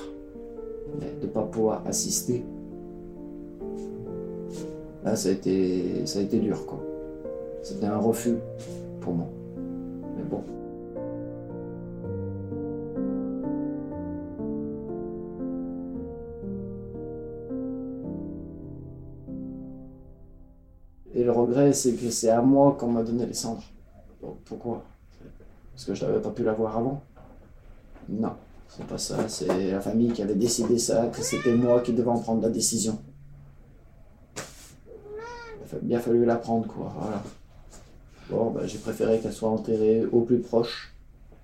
mais 1.00 1.12
de 1.20 1.26
pas 1.26 1.42
pouvoir 1.42 1.86
assister. 1.86 2.44
Là, 5.04 5.16
ça 5.16 5.28
a 5.28 5.32
été, 5.32 6.06
ça 6.06 6.18
a 6.18 6.22
été 6.22 6.38
dur, 6.38 6.66
quoi. 6.66 6.82
C'était 7.62 7.86
un 7.86 7.98
refus 7.98 8.36
pour 9.00 9.14
moi. 9.14 9.26
Mais 10.16 10.24
bon. 10.24 10.42
Et 21.14 21.24
le 21.24 21.32
regret, 21.32 21.72
c'est 21.72 21.92
que 21.94 22.10
c'est 22.10 22.30
à 22.30 22.42
moi 22.42 22.76
qu'on 22.78 22.88
m'a 22.88 23.02
donné 23.02 23.26
les 23.26 23.34
cendres. 23.34 23.64
Pourquoi? 24.44 24.82
Parce 25.72 25.84
que 25.84 25.94
je 25.94 26.04
n'avais 26.04 26.20
pas 26.20 26.30
pu 26.30 26.42
l'avoir 26.42 26.76
avant 26.76 27.02
Non, 28.08 28.32
c'est 28.68 28.86
pas 28.86 28.98
ça. 28.98 29.28
C'est 29.28 29.70
la 29.70 29.80
famille 29.80 30.12
qui 30.12 30.22
avait 30.22 30.34
décidé 30.34 30.78
ça, 30.78 31.06
que 31.06 31.22
c'était 31.22 31.54
moi 31.54 31.80
qui 31.80 31.92
devais 31.92 32.10
en 32.10 32.18
prendre 32.18 32.42
la 32.42 32.50
décision. 32.50 32.98
Bien 35.82 36.00
fallu 36.00 36.24
la 36.24 36.36
prendre, 36.36 36.66
quoi. 36.66 36.92
Bon, 38.30 38.50
bah, 38.50 38.66
j'ai 38.66 38.78
préféré 38.78 39.20
qu'elle 39.20 39.32
soit 39.32 39.48
enterrée 39.48 40.04
au 40.12 40.20
plus 40.20 40.38
proche 40.38 40.94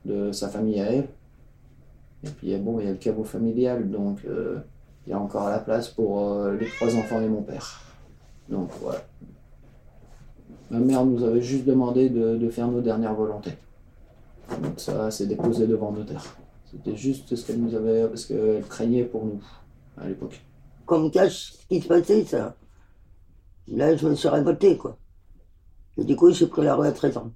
de 0.04 0.32
sa 0.32 0.48
famille 0.48 0.80
à 0.80 0.92
elle. 0.92 1.08
Et 2.24 2.30
puis 2.30 2.56
bon, 2.56 2.80
il 2.80 2.86
y 2.86 2.88
a 2.88 2.92
le 2.92 2.98
caveau 2.98 3.24
familial, 3.24 3.90
donc 3.90 4.18
euh, 4.26 4.58
il 5.06 5.10
y 5.10 5.12
a 5.12 5.18
encore 5.18 5.48
la 5.48 5.58
place 5.58 5.88
pour 5.88 6.20
euh, 6.20 6.56
les 6.56 6.68
trois 6.68 6.94
enfants 6.96 7.20
et 7.20 7.28
mon 7.28 7.42
père. 7.42 7.82
Donc 8.48 8.70
voilà. 8.80 9.02
Ma 10.70 10.78
mère 10.78 11.04
nous 11.04 11.22
avait 11.22 11.42
juste 11.42 11.64
demandé 11.64 12.08
de, 12.08 12.36
de 12.36 12.48
faire 12.50 12.68
nos 12.68 12.80
dernières 12.80 13.14
volontés. 13.14 13.52
Donc 14.62 14.78
ça, 14.78 15.10
c'est 15.10 15.26
déposé 15.26 15.66
devant 15.66 15.92
notaire. 15.92 16.24
C'était 16.70 16.96
juste 16.96 17.34
ce 17.34 17.46
qu'elle 17.46 17.60
nous 17.60 17.74
avait, 17.74 18.08
parce 18.08 18.24
qu'elle 18.24 18.64
craignait 18.68 19.04
pour 19.04 19.24
nous 19.24 19.42
à 19.98 20.08
l'époque. 20.08 20.40
Comme 20.86 21.10
cache 21.10 21.52
ce 21.52 21.66
qui 21.68 21.80
se 21.80 21.88
passait, 21.88 22.24
ça. 22.24 22.54
Là, 23.68 23.96
je 23.96 24.06
me 24.06 24.14
suis 24.14 24.28
révolté, 24.28 24.76
quoi. 24.76 24.98
Et 25.96 26.04
du 26.04 26.16
coup, 26.16 26.30
j'ai 26.30 26.46
pris 26.46 26.62
la 26.62 26.74
rue 26.76 26.86
à 26.86 26.92
13 26.92 27.16
ans. 27.16 27.32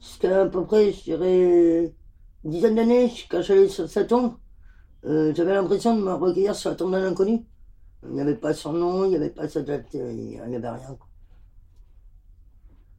C'était 0.00 0.32
à 0.32 0.46
peu 0.46 0.64
près, 0.64 0.92
je 0.92 1.02
dirais, 1.02 1.94
une 2.44 2.50
dizaine 2.50 2.76
d'années, 2.76 3.12
quand 3.30 3.42
j'allais 3.42 3.68
sur 3.68 3.88
sa 3.88 4.04
tombe, 4.04 4.34
euh, 5.04 5.32
j'avais 5.34 5.54
l'impression 5.54 5.96
de 5.96 6.02
me 6.02 6.12
recueillir 6.14 6.54
sur 6.54 6.70
la 6.70 6.76
tombe 6.76 6.92
d'un 6.92 7.04
inconnu. 7.04 7.44
Il 8.04 8.10
n'y 8.10 8.20
avait 8.20 8.36
pas 8.36 8.54
son 8.54 8.72
nom, 8.72 9.04
il 9.04 9.10
n'y 9.10 9.16
avait 9.16 9.30
pas 9.30 9.48
sa 9.48 9.62
date, 9.62 9.94
euh, 9.94 10.12
il 10.12 10.28
n'y 10.48 10.56
avait 10.56 10.70
rien. 10.70 10.96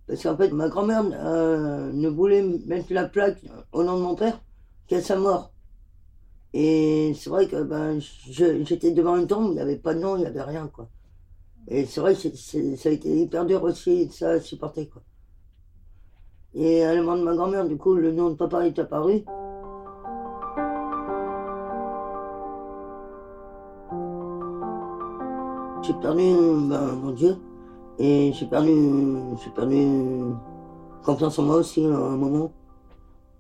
Parce 0.08 0.24
qu'en 0.24 0.36
fait, 0.36 0.50
ma 0.52 0.70
grand-mère 0.70 1.04
euh, 1.14 1.92
ne 1.94 2.10
voulait 2.10 2.42
mettre 2.42 2.92
la 2.94 3.06
plaque 3.06 3.40
au 3.72 3.84
nom 3.84 3.98
de 3.98 4.04
mon 4.04 4.16
père 4.16 4.42
qu'à 4.88 5.02
sa 5.02 5.18
mort. 5.18 5.54
Et 6.54 7.14
c'est 7.16 7.30
vrai 7.30 7.48
que 7.48 7.62
ben, 7.62 8.00
j'étais 8.00 8.92
devant 8.92 9.16
une 9.18 9.28
tombe, 9.28 9.52
il 9.52 9.54
n'y 9.54 9.60
avait 9.60 9.78
pas 9.78 9.94
de 9.94 10.00
nom, 10.00 10.16
il 10.18 10.22
n'y 10.22 10.26
avait 10.26 10.42
rien. 10.42 10.68
Quoi. 10.68 10.90
Et 11.68 11.86
c'est 11.86 12.02
vrai 12.02 12.16
que 12.16 12.36
ça 12.36 12.90
a 12.90 12.92
été 12.92 13.22
hyper 13.22 13.46
dur 13.46 13.62
aussi 13.64 14.08
de 14.08 14.12
ça 14.12 14.32
à 14.32 14.40
supporter. 14.40 14.90
Quoi. 14.90 15.04
Et 16.56 16.84
à 16.84 16.96
la 16.96 17.02
de 17.02 17.24
ma 17.24 17.36
grand-mère, 17.36 17.68
du 17.68 17.78
coup, 17.78 17.94
le 17.94 18.12
nom 18.12 18.32
de 18.32 18.36
papa 18.36 18.66
est 18.66 18.80
apparu. 18.80 19.24
J'ai 25.84 25.94
perdu 25.94 26.24
ben, 26.70 26.96
mon 27.02 27.12
Dieu 27.12 27.36
et 28.00 28.32
j'ai 28.34 28.46
perdu, 28.48 28.72
j'ai 29.44 29.50
perdu 29.52 29.88
confiance 31.04 31.38
en 31.40 31.44
moi 31.44 31.56
aussi 31.58 31.86
à 31.86 31.90
un 31.90 32.18
moment. 32.18 32.52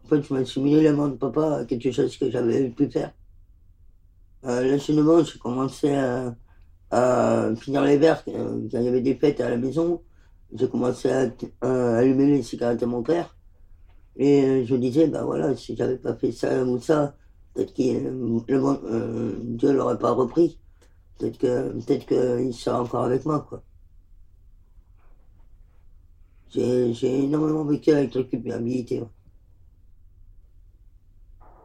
En 0.05 0.07
fait, 0.07 0.21
je 0.21 0.33
m'assimilais 0.33 0.83
la 0.91 1.07
de 1.09 1.15
papa 1.15 1.57
à 1.57 1.65
quelque 1.65 1.91
chose 1.91 2.15
que 2.17 2.29
j'avais 2.29 2.69
pu 2.69 2.89
faire. 2.89 3.13
Euh, 4.45 4.77
j'ai 4.77 5.39
commencé 5.39 5.93
à, 5.93 6.35
à 6.91 7.55
finir 7.55 7.83
les 7.83 7.97
verres 7.97 8.23
euh, 8.27 8.67
quand 8.71 8.79
il 8.79 8.85
y 8.85 8.87
avait 8.87 9.01
des 9.01 9.15
fêtes 9.15 9.41
à 9.41 9.49
la 9.49 9.57
maison. 9.57 10.01
J'ai 10.53 10.69
commencé 10.69 11.09
à, 11.11 11.31
allumer 11.97 12.25
les 12.27 12.43
cigarettes 12.43 12.83
à 12.83 12.85
mon 12.87 13.03
père. 13.03 13.35
Et 14.17 14.43
euh, 14.43 14.65
je 14.65 14.75
disais, 14.75 15.07
ben 15.07 15.23
voilà, 15.25 15.55
si 15.55 15.75
j'avais 15.75 15.97
pas 15.97 16.15
fait 16.15 16.31
ça 16.31 16.63
ou 16.65 16.79
ça, 16.79 17.15
peut-être 17.53 17.73
que 17.73 18.09
bon- 18.59 18.79
euh, 18.85 19.37
Dieu 19.43 19.73
l'aurait 19.73 19.99
pas 19.99 20.11
repris. 20.11 20.59
Peut-être 21.17 21.37
que 21.39 21.71
peut-être 21.73 22.05
qu'il 22.07 22.53
sera 22.53 22.81
encore 22.83 23.05
avec 23.05 23.25
moi, 23.25 23.41
quoi. 23.49 23.63
J'ai 26.51 27.23
énormément 27.23 27.63
vécu 27.65 27.91
avec 27.91 28.13
la 28.15 28.23
culpabilité. 28.23 29.01
ouais. 29.01 29.07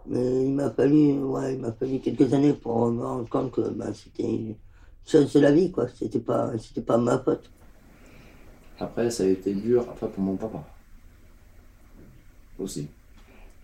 Mais 0.06 0.46
il 0.46 0.52
m'a 0.54 0.70
fallu, 0.70 1.22
ouais, 1.22 1.54
il 1.54 1.60
m'a 1.60 1.72
fallu 1.72 1.98
quelques 2.00 2.32
années 2.34 2.52
pour 2.52 2.90
me 2.90 3.02
rendre 3.02 3.28
compte 3.28 3.52
que 3.52 3.70
ben, 3.70 3.92
c'était 3.94 4.22
une 4.22 4.56
chose 5.06 5.32
de 5.32 5.40
la 5.40 5.52
vie, 5.52 5.70
quoi. 5.72 5.88
C'était 5.88 6.20
pas, 6.20 6.56
c'était 6.58 6.82
pas 6.82 6.98
ma 6.98 7.18
faute. 7.18 7.50
Après, 8.80 9.10
ça 9.10 9.22
a 9.22 9.26
été 9.26 9.54
dur 9.54 9.86
après 9.88 10.08
pour 10.08 10.22
mon 10.22 10.36
papa. 10.36 10.64
Aussi. 12.58 12.88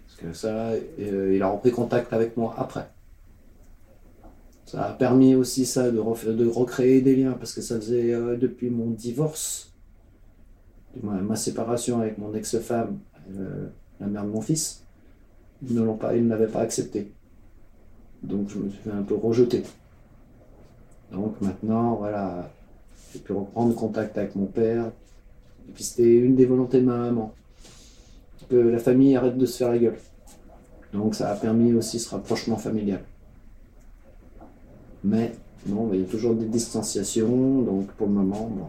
Parce 0.06 0.20
que 0.20 0.32
ça, 0.32 0.70
euh, 0.98 1.34
il 1.34 1.42
a 1.42 1.48
repris 1.48 1.70
contact 1.70 2.12
avec 2.12 2.36
moi 2.36 2.54
après. 2.58 2.88
Ça 4.66 4.84
a 4.84 4.92
permis 4.92 5.34
aussi 5.34 5.66
ça 5.66 5.90
de, 5.90 6.32
de 6.32 6.46
recréer 6.46 7.00
des 7.00 7.16
liens 7.16 7.32
parce 7.32 7.52
que 7.52 7.60
ça 7.60 7.76
faisait 7.76 8.14
euh, 8.14 8.36
depuis 8.36 8.70
mon 8.70 8.90
divorce, 8.90 9.72
ma, 11.02 11.34
séparation 11.34 12.00
avec 12.00 12.18
mon 12.18 12.32
ex-femme, 12.34 12.98
euh, 13.36 13.66
la 13.98 14.06
mère 14.06 14.24
de 14.24 14.30
mon 14.30 14.40
fils, 14.40 14.84
ils 15.62 15.74
ne 15.74 15.82
l'ont 15.82 15.96
pas, 15.96 16.14
ils 16.14 16.24
ne 16.24 16.28
l'avaient 16.28 16.46
pas 16.46 16.60
accepté. 16.60 17.12
Donc 18.22 18.48
je 18.48 18.58
me 18.58 18.70
suis 18.70 18.90
un 18.90 19.02
peu 19.02 19.16
rejeter. 19.16 19.64
Donc 21.10 21.40
maintenant, 21.40 21.96
voilà, 21.96 22.50
j'ai 23.12 23.18
pu 23.20 23.32
reprendre 23.32 23.74
contact 23.74 24.16
avec 24.18 24.36
mon 24.36 24.46
père. 24.46 24.86
Et 25.68 25.72
puis 25.72 25.84
c'était 25.84 26.16
une 26.16 26.36
des 26.36 26.46
volontés 26.46 26.80
de 26.80 26.86
ma 26.86 26.96
maman. 26.96 27.32
Que 28.48 28.56
la 28.56 28.78
famille 28.78 29.14
arrête 29.14 29.38
de 29.38 29.46
se 29.46 29.58
faire 29.58 29.70
la 29.70 29.78
gueule. 29.78 29.98
Donc 30.92 31.14
ça 31.14 31.30
a 31.30 31.36
permis 31.36 31.72
aussi 31.72 32.00
ce 32.00 32.10
rapprochement 32.10 32.56
familial. 32.56 33.02
Mais 35.04 35.32
bah, 35.66 35.76
il 35.92 36.00
y 36.00 36.02
a 36.02 36.06
toujours 36.06 36.34
des 36.34 36.46
distanciations, 36.46 37.62
donc 37.62 37.86
pour 37.92 38.06
le 38.06 38.12
moment, 38.14 38.50
bon. 38.50 38.68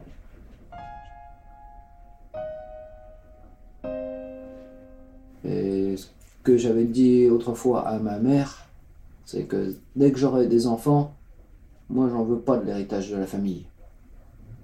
Et 5.43 5.97
ce 5.97 6.07
que 6.43 6.57
j'avais 6.57 6.85
dit 6.85 7.27
autrefois 7.27 7.87
à 7.87 7.97
ma 7.97 8.19
mère, 8.19 8.67
c'est 9.25 9.43
que 9.43 9.73
dès 9.95 10.11
que 10.11 10.19
j'aurai 10.19 10.47
des 10.47 10.67
enfants, 10.67 11.15
moi 11.89 12.07
j'en 12.09 12.23
veux 12.23 12.39
pas 12.39 12.57
de 12.57 12.65
l'héritage 12.65 13.09
de 13.09 13.17
la 13.17 13.25
famille. 13.25 13.65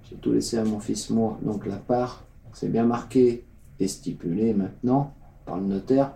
J'ai 0.09 0.15
tout 0.15 0.31
laissé 0.31 0.57
à 0.57 0.63
mon 0.63 0.79
fils, 0.79 1.09
moi. 1.09 1.37
Donc 1.41 1.65
la 1.65 1.75
part, 1.75 2.23
c'est 2.53 2.69
bien 2.69 2.85
marqué 2.85 3.43
et 3.79 3.87
stipulé 3.87 4.53
maintenant 4.53 5.13
par 5.45 5.57
le 5.57 5.65
notaire. 5.65 6.13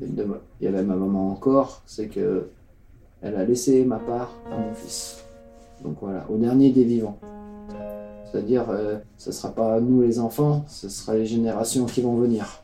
Il 0.00 0.14
y 0.60 0.66
avait 0.66 0.82
ma 0.82 0.94
maman 0.94 1.30
encore, 1.30 1.82
c'est 1.86 2.08
que 2.08 2.48
elle 3.22 3.36
a 3.36 3.44
laissé 3.44 3.84
ma 3.84 3.98
part 3.98 4.30
à 4.52 4.58
mon 4.58 4.74
fils. 4.74 5.24
Donc 5.82 5.96
voilà, 6.00 6.26
au 6.30 6.36
dernier 6.36 6.70
des 6.70 6.84
vivants. 6.84 7.18
C'est-à-dire, 8.30 8.68
euh, 8.70 8.98
ce 9.16 9.30
ne 9.30 9.34
sera 9.34 9.52
pas 9.52 9.80
nous 9.80 10.02
les 10.02 10.18
enfants, 10.18 10.64
ce 10.68 10.88
sera 10.88 11.14
les 11.14 11.26
générations 11.26 11.86
qui 11.86 12.02
vont 12.02 12.16
venir. 12.16 12.62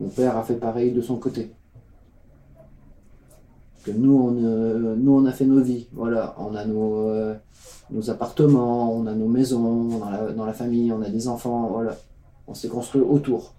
Mon 0.00 0.08
père 0.08 0.36
a 0.36 0.42
fait 0.42 0.54
pareil 0.54 0.92
de 0.92 1.02
son 1.02 1.16
côté. 1.16 1.52
Que 3.84 3.92
nous, 3.92 4.14
on, 4.14 4.36
euh, 4.44 4.94
nous, 4.96 5.12
on 5.12 5.24
a 5.24 5.32
fait 5.32 5.46
nos 5.46 5.62
vies. 5.62 5.88
Voilà, 5.92 6.34
on 6.38 6.54
a 6.54 6.64
nos, 6.64 7.08
euh, 7.08 7.34
nos 7.90 8.10
appartements, 8.10 8.92
on 8.94 9.06
a 9.06 9.14
nos 9.14 9.28
maisons, 9.28 10.00
dans 10.36 10.44
la, 10.44 10.52
famille, 10.52 10.92
on 10.92 11.00
a 11.02 11.08
des 11.08 11.28
enfants, 11.28 11.68
voilà. 11.70 11.96
On 12.46 12.54
s'est 12.54 12.68
construit 12.68 13.00
autour. 13.00 13.54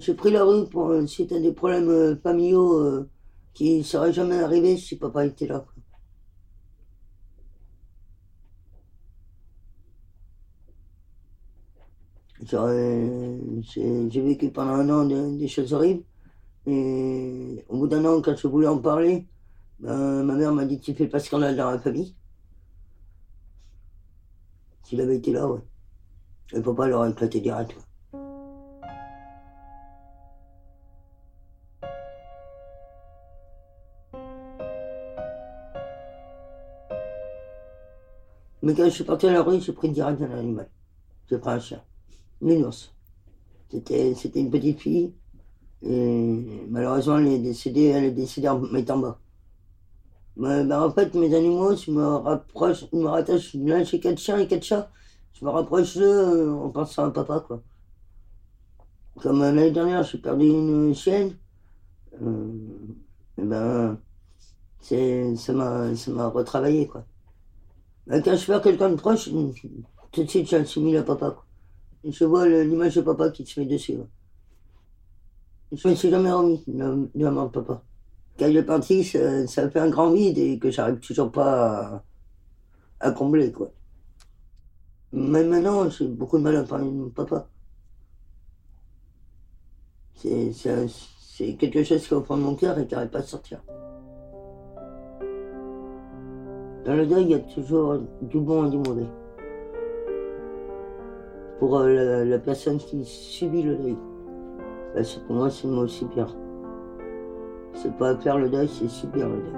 J'ai 0.00 0.14
pris 0.14 0.30
la 0.30 0.44
rue 0.44 0.66
pour 0.68 0.88
euh, 0.88 1.06
suite 1.06 1.32
des 1.32 1.52
problèmes 1.52 2.18
familiaux 2.22 3.06
qui 3.54 3.78
ne 3.78 3.82
seraient 3.82 4.12
jamais 4.12 4.40
arrivés 4.40 4.76
si 4.76 4.96
papa 4.96 5.24
était 5.26 5.46
là. 5.46 5.64
J'ai 12.44 14.20
vécu 14.20 14.50
pendant 14.50 14.72
un 14.72 14.90
an 14.90 15.04
des, 15.06 15.38
des 15.38 15.48
choses 15.48 15.72
horribles. 15.72 16.02
Et 16.66 17.64
au 17.68 17.78
bout 17.78 17.86
d'un 17.88 18.04
an, 18.04 18.20
quand 18.22 18.36
je 18.36 18.46
voulais 18.48 18.68
en 18.68 18.78
parler, 18.78 19.26
ben, 19.82 20.22
ma 20.22 20.34
mère 20.34 20.52
m'a 20.52 20.64
dit 20.64 20.78
Tu 20.80 20.94
fais 20.94 21.08
pas 21.08 21.18
scandale 21.18 21.56
dans 21.56 21.70
la 21.70 21.78
famille. 21.78 22.14
S'il 24.84 25.00
avait 25.00 25.16
été 25.16 25.32
là, 25.32 25.48
ouais. 25.48 25.60
Et 26.52 26.60
papa 26.60 26.86
l'aurait 26.86 27.10
éclaté 27.10 27.40
direct. 27.40 27.74
ouais. 27.74 27.82
Mais 38.62 38.74
quand 38.74 38.84
je 38.84 38.90
suis 38.90 39.04
parti 39.04 39.26
à 39.26 39.32
la 39.32 39.42
rue, 39.42 39.60
j'ai 39.60 39.72
pris 39.72 39.90
direct 39.90 40.22
un 40.22 40.30
animal. 40.30 40.68
J'ai 41.28 41.38
pris 41.38 41.50
un 41.50 41.58
chien. 41.58 41.82
Une 42.40 42.64
ours. 42.64 42.94
C'était, 43.68 44.14
c'était 44.14 44.40
une 44.40 44.50
petite 44.50 44.78
fille. 44.78 45.12
Et 45.82 46.66
malheureusement, 46.70 47.18
elle 47.18 47.26
est 47.26 47.38
décédée, 47.40 47.86
elle 47.86 48.04
est 48.04 48.10
décédée 48.12 48.48
en 48.48 48.60
m'étant 48.60 48.98
bas. 48.98 49.18
Mais, 50.36 50.64
ben, 50.64 50.82
en 50.82 50.90
fait, 50.90 51.14
mes 51.14 51.34
animaux, 51.34 51.76
je 51.76 51.90
me 51.90 52.04
rapproche, 52.04 52.84
je 52.92 52.96
me 52.96 53.06
rattache. 53.08 53.54
Là, 53.54 53.82
j'ai 53.84 54.00
quatre 54.00 54.18
chiens 54.18 54.38
et 54.38 54.48
quatre 54.48 54.64
chats. 54.64 54.90
Je 55.34 55.44
me 55.44 55.50
rapproche 55.50 55.96
d'eux 55.96 56.04
euh, 56.04 56.52
en 56.52 56.70
pensant 56.70 57.06
à 57.06 57.10
papa, 57.10 57.40
quoi. 57.46 57.62
Comme 59.22 59.42
euh, 59.42 59.52
l'année 59.52 59.70
dernière, 59.70 60.02
j'ai 60.04 60.18
perdu 60.18 60.46
une 60.46 60.94
chienne. 60.94 61.36
Euh, 62.22 62.52
ben, 63.36 63.98
c'est, 64.80 65.36
ça 65.36 65.52
m'a, 65.52 65.94
ça 65.94 66.10
m'a 66.10 66.28
retravaillé, 66.28 66.86
quoi. 66.86 67.04
Bah, 68.06 68.20
quand 68.20 68.36
je 68.36 68.46
perds 68.46 68.62
quelqu'un 68.62 68.90
de 68.90 68.96
proche, 68.96 69.28
tout 70.12 70.24
de 70.24 70.28
suite, 70.28 70.48
j'assimile 70.48 70.96
à 70.98 71.02
papa. 71.02 71.30
Quoi. 71.30 71.44
Je 72.04 72.24
vois 72.24 72.48
l'image 72.48 72.96
de 72.96 73.00
papa 73.02 73.30
qui 73.30 73.46
se 73.46 73.60
met 73.60 73.66
dessus. 73.66 73.98
Je 75.72 75.88
me 75.88 75.94
suis 75.94 76.10
jamais 76.10 76.32
remis 76.32 76.62
de, 76.66 77.08
la 77.14 77.30
mort 77.30 77.46
de 77.46 77.52
papa. 77.60 77.82
Quand 78.38 78.46
il 78.46 78.56
est 78.56 78.62
parti, 78.62 79.04
ça, 79.04 79.46
ça, 79.46 79.70
fait 79.70 79.80
un 79.80 79.90
grand 79.90 80.10
vide 80.10 80.38
et 80.38 80.58
que 80.58 80.70
j'arrive 80.70 80.98
toujours 81.00 81.30
pas 81.30 82.02
à, 83.00 83.10
combler. 83.10 83.52
Quoi. 83.52 83.70
Mais 85.12 85.44
maintenant, 85.44 85.88
j'ai 85.90 86.08
beaucoup 86.08 86.38
de 86.38 86.42
mal 86.42 86.56
à 86.56 86.64
parler 86.64 86.86
de 86.86 86.90
mon 86.90 87.10
papa. 87.10 87.48
C'est 90.14 91.56
quelque 91.56 91.82
chose 91.82 92.06
qui 92.06 92.14
va 92.14 92.20
prendre 92.20 92.44
mon 92.44 92.54
cœur 92.54 92.78
et 92.78 92.86
qui 92.86 92.94
n'arrive 92.94 93.10
pas 93.10 93.18
à 93.18 93.22
sortir. 93.22 93.62
Dans 96.84 96.96
le 96.96 97.06
deuil, 97.06 97.24
il 97.24 97.30
y 97.30 97.34
a 97.34 97.38
toujours 97.38 97.98
du 98.22 98.40
bon 98.40 98.66
et 98.66 98.70
du 98.70 98.78
mauvais. 98.78 99.06
Pour 101.58 101.78
euh, 101.78 102.24
la, 102.24 102.38
personne 102.40 102.78
qui 102.78 103.04
subit 103.04 103.62
le 103.62 103.76
deuil, 103.76 103.96
ben, 104.94 105.04
pour 105.26 105.36
moi, 105.36 105.50
c'est 105.50 105.68
le 105.68 105.74
mot 105.74 105.86
subir. 105.86 106.34
C'est 107.74 107.96
pas 107.96 108.16
faire 108.16 108.38
le 108.38 108.48
deuil, 108.48 108.68
c'est 108.68 108.88
subir 108.88 109.28
le 109.28 109.36
deuil. 109.36 109.52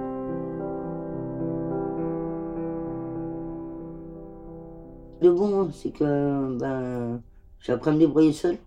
Le 5.22 5.32
bon, 5.32 5.70
c'est 5.72 5.90
que 5.90 6.58
ben, 6.58 7.22
appris 7.68 7.90
à 7.90 7.92
me 7.92 7.98
débrouiller 7.98 8.32
seul. 8.32 8.58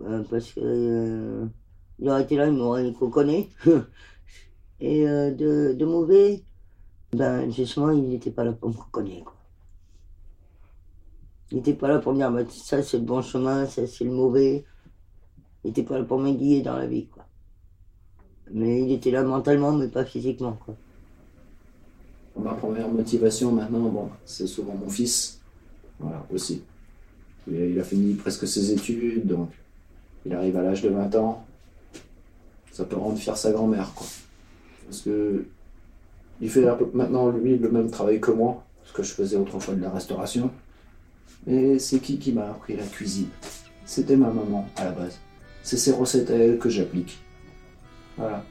Euh, 0.00 0.24
parce 0.30 0.52
que 0.52 0.60
euh, 0.62 1.46
il 1.98 2.08
aurait 2.08 2.22
été 2.22 2.36
là, 2.36 2.46
il 2.46 2.52
m'aurait 2.54 2.92
connaît. 2.92 3.48
Et 4.80 5.04
de, 5.04 5.74
de 5.74 5.84
mauvais, 5.84 6.42
ben 7.12 7.50
justement, 7.50 7.90
il 7.90 8.08
n'était 8.08 8.32
pas 8.32 8.42
là 8.42 8.52
pour 8.52 8.70
me 8.70 8.76
reconnaître. 8.76 9.24
Quoi. 9.24 9.34
Il 11.52 11.56
n'était 11.56 11.74
pas 11.74 11.86
là 11.86 11.98
pour 11.98 12.12
me 12.12 12.16
dire, 12.16 12.32
bah, 12.32 12.40
ça 12.48 12.82
c'est 12.82 12.96
le 12.96 13.04
bon 13.04 13.20
chemin, 13.20 13.66
ça 13.66 13.86
c'est 13.86 14.04
le 14.04 14.10
mauvais. 14.10 14.64
Il 15.62 15.68
n'était 15.68 15.82
pas 15.82 15.98
là 15.98 16.04
pour 16.04 16.18
me 16.18 16.32
guider 16.32 16.62
dans 16.62 16.76
la 16.76 16.86
vie. 16.86 17.08
Quoi. 17.08 17.26
Mais 18.52 18.82
il 18.82 18.92
était 18.92 19.10
là 19.10 19.22
mentalement, 19.22 19.72
mais 19.72 19.88
pas 19.88 20.04
physiquement. 20.04 20.58
Quoi. 20.64 20.76
Ma 22.38 22.54
première 22.54 22.88
motivation 22.88 23.52
maintenant, 23.52 23.88
bon, 23.88 24.10
c'est 24.24 24.46
souvent 24.46 24.74
mon 24.74 24.88
fils. 24.88 25.40
Voilà, 25.98 26.24
aussi. 26.32 26.62
Il 27.50 27.78
a 27.78 27.84
fini 27.84 28.14
presque 28.14 28.46
ses 28.46 28.72
études, 28.72 29.26
donc 29.26 29.50
il 30.24 30.34
arrive 30.34 30.56
à 30.56 30.62
l'âge 30.62 30.82
de 30.82 30.88
20 30.88 31.14
ans. 31.16 31.44
Ça 32.70 32.84
peut 32.84 32.96
rendre 32.96 33.18
fier 33.18 33.36
sa 33.36 33.52
grand-mère, 33.52 33.92
quoi. 33.94 34.06
Parce 34.86 35.02
que 35.02 35.44
il 36.40 36.50
fait 36.50 36.64
maintenant, 36.92 37.30
lui, 37.30 37.56
le 37.56 37.70
même 37.70 37.90
travail 37.90 38.20
que 38.20 38.30
moi, 38.30 38.64
ce 38.84 38.92
que 38.92 39.02
je 39.02 39.12
faisais 39.12 39.36
autrefois 39.36 39.74
de 39.74 39.82
la 39.82 39.90
restauration. 39.90 40.50
Mais 41.46 41.78
c'est 41.78 42.00
qui 42.00 42.18
qui 42.18 42.32
m'a 42.32 42.50
appris 42.50 42.76
la 42.76 42.84
cuisine? 42.84 43.28
C'était 43.84 44.16
ma 44.16 44.28
maman, 44.28 44.66
à 44.76 44.84
la 44.84 44.92
base. 44.92 45.18
C'est 45.62 45.76
ses 45.76 45.92
recettes 45.92 46.30
à 46.30 46.34
elle 46.34 46.58
que 46.58 46.68
j'applique. 46.68 47.18
Voilà. 48.16 48.44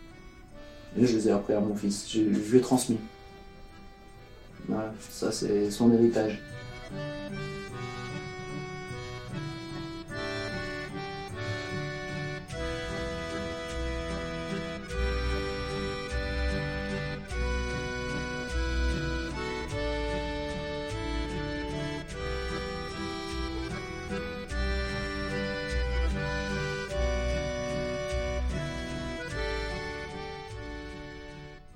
Et 0.98 1.06
je 1.06 1.16
les 1.16 1.28
ai 1.30 1.32
appris 1.32 1.54
à 1.54 1.60
mon 1.60 1.76
fils. 1.76 2.10
Je, 2.12 2.20
je 2.34 2.52
lui 2.52 2.58
ai 2.58 2.62
transmis. 2.62 3.00
Voilà, 4.68 4.94
ça 5.10 5.32
c'est 5.32 5.72
son 5.72 5.92
héritage. 5.94 6.40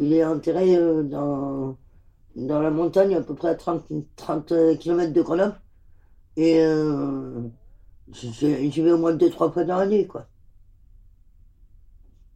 Il 0.06 0.14
est 0.14 0.24
enterré 0.24 0.76
euh, 0.78 1.04
dans, 1.04 1.78
dans 2.36 2.62
la 2.62 2.72
montagne, 2.72 3.16
à 3.16 3.22
peu 3.22 3.36
près 3.36 3.50
à 3.50 3.56
30, 3.56 3.86
30 4.16 4.54
km 4.80 5.14
de 5.14 5.22
Grenoble. 5.24 5.60
Et 6.38 6.60
euh, 6.62 7.42
j'y 8.12 8.82
vais 8.82 8.92
au 8.92 8.98
moins 9.00 9.16
deux, 9.16 9.30
trois 9.32 9.52
fois 9.52 9.64
dans 9.66 9.78
l'année, 9.78 10.08
quoi. 10.08 10.28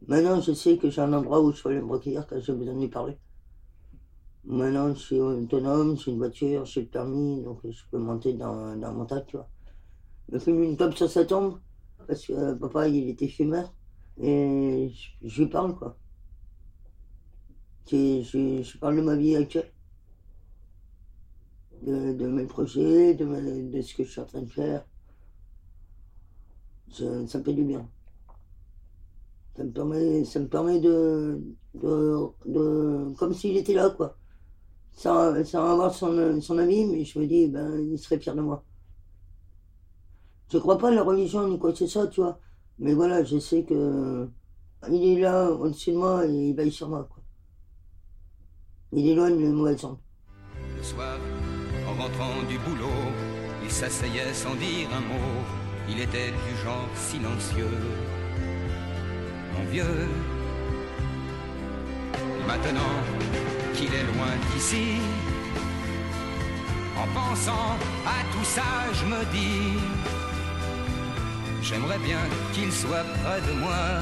Maintenant, 0.06 0.42
je 0.42 0.52
sais 0.52 0.76
que 0.76 0.90
j'ai 0.90 1.00
un 1.00 1.12
endroit 1.14 1.40
où 1.40 1.52
je 1.52 1.62
peux 1.62 1.70
aller 1.70 1.80
me 1.80 1.90
recueillir 1.90 2.26
quand 2.26 2.38
j'ai 2.38 2.52
besoin 2.52 2.74
de 2.74 2.86
parler. 2.86 3.18
Maintenant, 4.44 4.94
je 4.94 5.00
suis 5.00 5.20
autonome, 5.20 5.96
j'ai 5.98 6.10
une 6.10 6.18
voiture, 6.18 6.64
j'ai 6.66 6.82
le 6.82 6.88
permis, 6.88 7.42
donc 7.42 7.60
je 7.68 7.82
peux 7.90 7.98
monter 7.98 8.34
dans, 8.34 8.76
dans 8.76 8.88
la 8.88 8.92
montagne, 8.92 9.24
tu 9.26 9.36
vois. 9.36 9.48
Je 10.28 10.34
me 10.36 10.40
fais 10.40 10.52
une 10.52 10.76
top 10.78 10.94
sur 10.96 11.10
sa 11.10 11.24
tombe, 11.26 11.60
parce 12.08 12.26
que 12.26 12.32
euh, 12.34 12.56
papa, 12.56 12.88
il 12.88 13.10
était 13.10 13.28
fumeur, 13.28 13.74
et 14.18 14.90
je, 14.94 15.28
je 15.28 15.42
lui 15.42 15.50
parle, 15.50 15.76
quoi. 15.76 15.99
Je, 17.90 18.78
parle 18.78 18.96
de 18.96 19.02
ma 19.02 19.16
vie 19.16 19.34
actuelle, 19.34 19.72
de, 21.82 22.12
de 22.12 22.26
mes 22.28 22.46
projets, 22.46 23.14
de, 23.14 23.24
de, 23.70 23.82
ce 23.82 23.94
que 23.94 24.04
je 24.04 24.10
suis 24.10 24.20
en 24.20 24.26
train 24.26 24.42
de 24.42 24.50
faire. 24.50 24.84
Ça, 26.90 27.04
me 27.04 27.26
fait 27.26 27.52
du 27.52 27.64
bien. 27.64 27.88
Ça 29.56 29.64
me 29.64 29.72
permet, 29.72 30.24
ça 30.24 30.40
me 30.40 30.48
permet 30.48 30.80
de, 30.80 31.40
de, 31.74 33.12
comme 33.18 33.34
s'il 33.34 33.56
était 33.56 33.74
là, 33.74 33.90
quoi. 33.90 34.16
Sans, 34.92 35.44
sans 35.44 35.72
avoir 35.72 35.94
son, 35.94 36.40
son, 36.40 36.58
avis, 36.58 36.84
mais 36.86 37.04
je 37.04 37.18
me 37.18 37.26
dis, 37.26 37.48
ben, 37.48 37.80
il 37.90 37.98
serait 37.98 38.18
fier 38.20 38.34
de 38.36 38.40
moi. 38.42 38.64
Je 40.52 40.58
crois 40.58 40.78
pas 40.78 40.88
à 40.88 40.92
la 40.92 41.02
religion 41.02 41.48
ni 41.48 41.58
quoi 41.58 41.72
que 41.72 41.78
ce 41.78 41.86
soit, 41.86 42.08
tu 42.08 42.20
vois. 42.20 42.38
Mais 42.78 42.94
voilà, 42.94 43.24
je 43.24 43.38
sais 43.38 43.64
que 43.64 44.28
il 44.88 45.18
est 45.18 45.20
là 45.20 45.50
au-dessus 45.50 45.92
de 45.92 45.96
moi 45.96 46.26
et 46.26 46.32
il 46.50 46.54
veille 46.56 46.72
sur 46.72 46.88
moi, 46.88 47.08
quoi. 47.10 47.19
Il 48.92 49.06
éloigne 49.06 49.40
le 49.40 49.52
mauvais 49.52 49.76
Le 50.76 50.82
soir, 50.82 51.16
en 51.86 52.02
rentrant 52.02 52.42
du 52.48 52.58
boulot, 52.58 52.90
il 53.62 53.70
s'asseyait 53.70 54.34
sans 54.34 54.54
dire 54.56 54.88
un 54.92 55.00
mot. 55.00 55.44
Il 55.88 56.00
était 56.00 56.32
du 56.32 56.56
genre 56.64 56.88
silencieux. 56.96 57.78
Mon 59.54 59.64
vieux, 59.70 60.08
maintenant 62.48 62.96
qu'il 63.74 63.94
est 63.94 64.06
loin 64.12 64.34
d'ici, 64.52 64.98
en 66.98 67.06
pensant 67.14 67.76
à 68.04 68.24
tout 68.32 68.44
ça, 68.44 68.90
je 68.92 69.04
me 69.04 69.24
dis, 69.30 69.78
j'aimerais 71.62 71.98
bien 71.98 72.22
qu'il 72.52 72.72
soit 72.72 73.06
près 73.22 73.40
de 73.40 73.52
moi. 73.60 74.00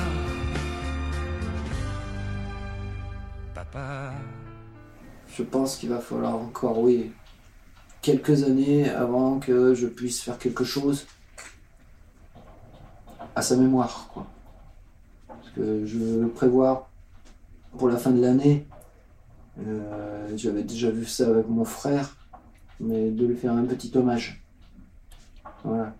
Papa 3.54 4.14
je 5.38 5.44
pense 5.44 5.76
qu'il 5.76 5.88
va 5.88 6.00
falloir 6.00 6.34
encore, 6.34 6.80
oui, 6.80 7.12
quelques 8.02 8.42
années 8.42 8.90
avant 8.90 9.38
que 9.38 9.72
je 9.72 9.86
puisse 9.86 10.20
faire 10.20 10.36
quelque 10.36 10.64
chose 10.64 11.06
à 13.36 13.42
sa 13.42 13.56
mémoire, 13.56 14.10
quoi. 14.12 14.26
Parce 15.28 15.50
que 15.50 15.86
je 15.86 15.96
veux 15.96 16.28
prévoir 16.28 16.90
pour 17.78 17.88
la 17.88 17.98
fin 17.98 18.10
de 18.10 18.20
l'année. 18.20 18.66
Euh, 19.64 20.28
j'avais 20.34 20.64
déjà 20.64 20.90
vu 20.90 21.06
ça 21.06 21.28
avec 21.28 21.48
mon 21.48 21.64
frère, 21.64 22.16
mais 22.80 23.12
de 23.12 23.24
lui 23.24 23.36
faire 23.36 23.52
un 23.52 23.64
petit 23.64 23.96
hommage. 23.96 24.42
Voilà. 25.62 25.94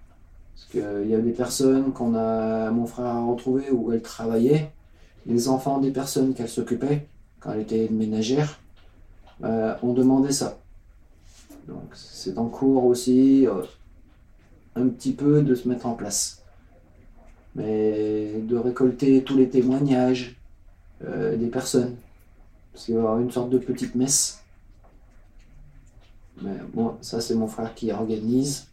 Parce 0.52 0.66
qu'il 0.66 1.08
y 1.08 1.14
a 1.14 1.20
des 1.20 1.32
personnes 1.32 1.92
qu'on 1.92 2.16
a, 2.16 2.72
mon 2.72 2.86
frère 2.86 3.06
a 3.06 3.24
retrouvé 3.24 3.70
où 3.70 3.92
elle 3.92 4.02
travaillait, 4.02 4.72
les 5.26 5.48
enfants 5.48 5.78
des 5.78 5.92
personnes 5.92 6.34
qu'elle 6.34 6.48
s'occupait 6.48 7.06
quand 7.38 7.52
elle 7.52 7.60
était 7.60 7.88
ménagère. 7.88 8.58
Euh, 9.44 9.74
on 9.82 9.92
demandait 9.92 10.32
ça. 10.32 10.58
Donc 11.66 11.90
c'est 11.94 12.38
en 12.38 12.46
cours 12.46 12.84
aussi 12.84 13.46
euh, 13.46 13.62
un 14.74 14.88
petit 14.88 15.12
peu 15.12 15.42
de 15.42 15.54
se 15.54 15.68
mettre 15.68 15.86
en 15.86 15.94
place. 15.94 16.42
Mais 17.54 18.40
de 18.40 18.56
récolter 18.56 19.22
tous 19.24 19.36
les 19.36 19.48
témoignages 19.48 20.36
euh, 21.04 21.36
des 21.36 21.48
personnes. 21.48 21.96
Parce 22.72 22.86
qu'il 22.86 22.94
va 22.94 23.00
y 23.00 23.04
avoir 23.04 23.20
une 23.20 23.30
sorte 23.30 23.50
de 23.50 23.58
petite 23.58 23.94
messe. 23.94 24.42
Mais 26.42 26.56
bon, 26.72 26.96
ça 27.00 27.20
c'est 27.20 27.34
mon 27.34 27.48
frère 27.48 27.74
qui 27.74 27.92
organise. 27.92 28.66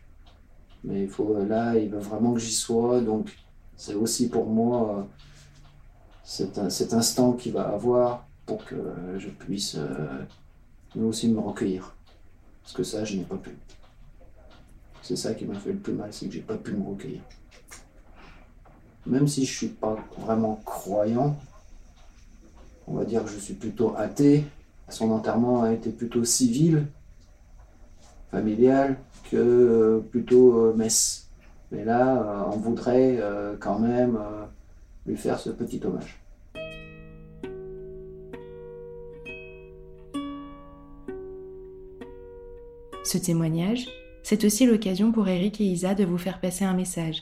Mais 0.84 1.04
il 1.04 1.10
faut 1.10 1.36
là, 1.44 1.76
il 1.76 1.90
veut 1.90 2.00
vraiment 2.00 2.34
que 2.34 2.40
j'y 2.40 2.54
sois. 2.54 3.02
Donc 3.02 3.36
c'est 3.76 3.96
aussi 3.96 4.30
pour 4.30 4.46
moi 4.46 5.08
cet, 6.24 6.70
cet 6.72 6.94
instant 6.94 7.34
qu'il 7.34 7.54
va 7.54 7.70
avoir 7.70 8.28
pour 8.46 8.64
que 8.66 8.76
je 9.18 9.30
puisse 9.30 9.78
mais 10.96 11.06
aussi 11.06 11.28
me 11.30 11.40
recueillir. 11.40 11.96
Parce 12.64 12.74
que 12.74 12.84
ça, 12.84 13.04
je 13.04 13.18
n'ai 13.18 13.24
pas 13.24 13.38
pu. 13.38 13.52
C'est 15.02 15.16
ça 15.16 15.34
qui 15.36 15.46
m'a 15.46 15.54
fait 15.56 15.74
le 15.74 15.78
plus 15.78 15.94
mal, 15.94 16.12
c'est 16.12 16.26
que 16.26 16.34
j'ai 16.34 16.42
pas 16.42 16.58
pu 16.58 16.74
me 16.74 16.84
recueillir. 16.88 17.22
Même 19.06 19.28
si 19.28 19.46
je 19.46 19.56
suis 19.56 19.68
pas 19.68 19.98
vraiment 20.18 20.60
croyant, 20.66 21.38
on 22.88 22.96
va 22.96 23.06
dire 23.06 23.24
que 23.24 23.30
je 23.30 23.38
suis 23.38 23.54
plutôt 23.54 23.96
athée. 23.96 24.46
Son 24.90 25.12
enterrement 25.12 25.64
a 25.64 25.74
été 25.74 25.92
plutôt 25.92 26.24
civil, 26.24 26.88
familiale 28.32 28.98
que 29.30 30.04
plutôt 30.12 30.74
messe. 30.74 31.28
Mais 31.72 31.84
là, 31.84 32.48
on 32.52 32.58
voudrait 32.58 33.20
quand 33.60 33.80
même 33.80 34.18
lui 35.06 35.18
faire 35.18 35.40
ce 35.40 35.52
petit 35.52 35.82
hommage. 35.84 36.20
Ce 43.06 43.20
témoignage, 43.20 43.86
c'est 44.24 44.44
aussi 44.46 44.66
l'occasion 44.66 45.12
pour 45.12 45.28
Eric 45.28 45.62
et 45.62 45.66
Isa 45.66 45.94
de 45.94 46.04
vous 46.04 46.18
faire 46.18 46.42
passer 46.42 46.66
un 46.66 46.74
message. 46.74 47.22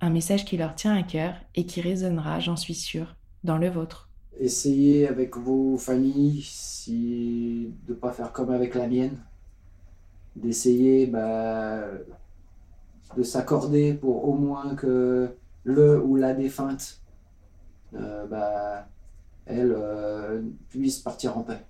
Un 0.00 0.08
message 0.08 0.46
qui 0.46 0.56
leur 0.56 0.74
tient 0.74 0.96
à 0.96 1.02
cœur 1.02 1.34
et 1.54 1.66
qui 1.66 1.82
résonnera, 1.82 2.40
j'en 2.40 2.56
suis 2.56 2.74
sûre, 2.74 3.14
dans 3.44 3.58
le 3.58 3.68
vôtre. 3.68 4.08
Essayez 4.40 5.06
avec 5.06 5.36
vos 5.36 5.76
familles 5.76 6.40
si, 6.42 7.74
de 7.86 7.92
ne 7.92 7.98
pas 7.98 8.12
faire 8.12 8.32
comme 8.32 8.48
avec 8.48 8.74
la 8.74 8.88
mienne. 8.88 9.18
D'essayer 10.34 11.06
bah, 11.06 11.82
de 13.14 13.22
s'accorder 13.22 13.92
pour 13.92 14.26
au 14.26 14.32
moins 14.32 14.76
que 14.76 15.28
le 15.62 16.02
ou 16.02 16.16
la 16.16 16.32
défunte, 16.32 17.02
euh, 17.92 18.26
bah, 18.26 18.88
elle, 19.44 19.74
euh, 19.76 20.40
puisse 20.70 21.00
partir 21.00 21.36
en 21.36 21.42
paix. 21.42 21.67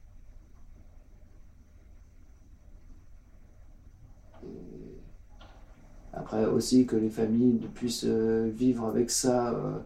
Après 6.29 6.45
aussi 6.45 6.85
que 6.85 6.95
les 6.95 7.09
familles 7.09 7.59
puissent 7.73 8.05
euh, 8.05 8.51
vivre 8.55 8.85
avec 8.85 9.11
ça 9.11 9.49
euh, 9.49 9.79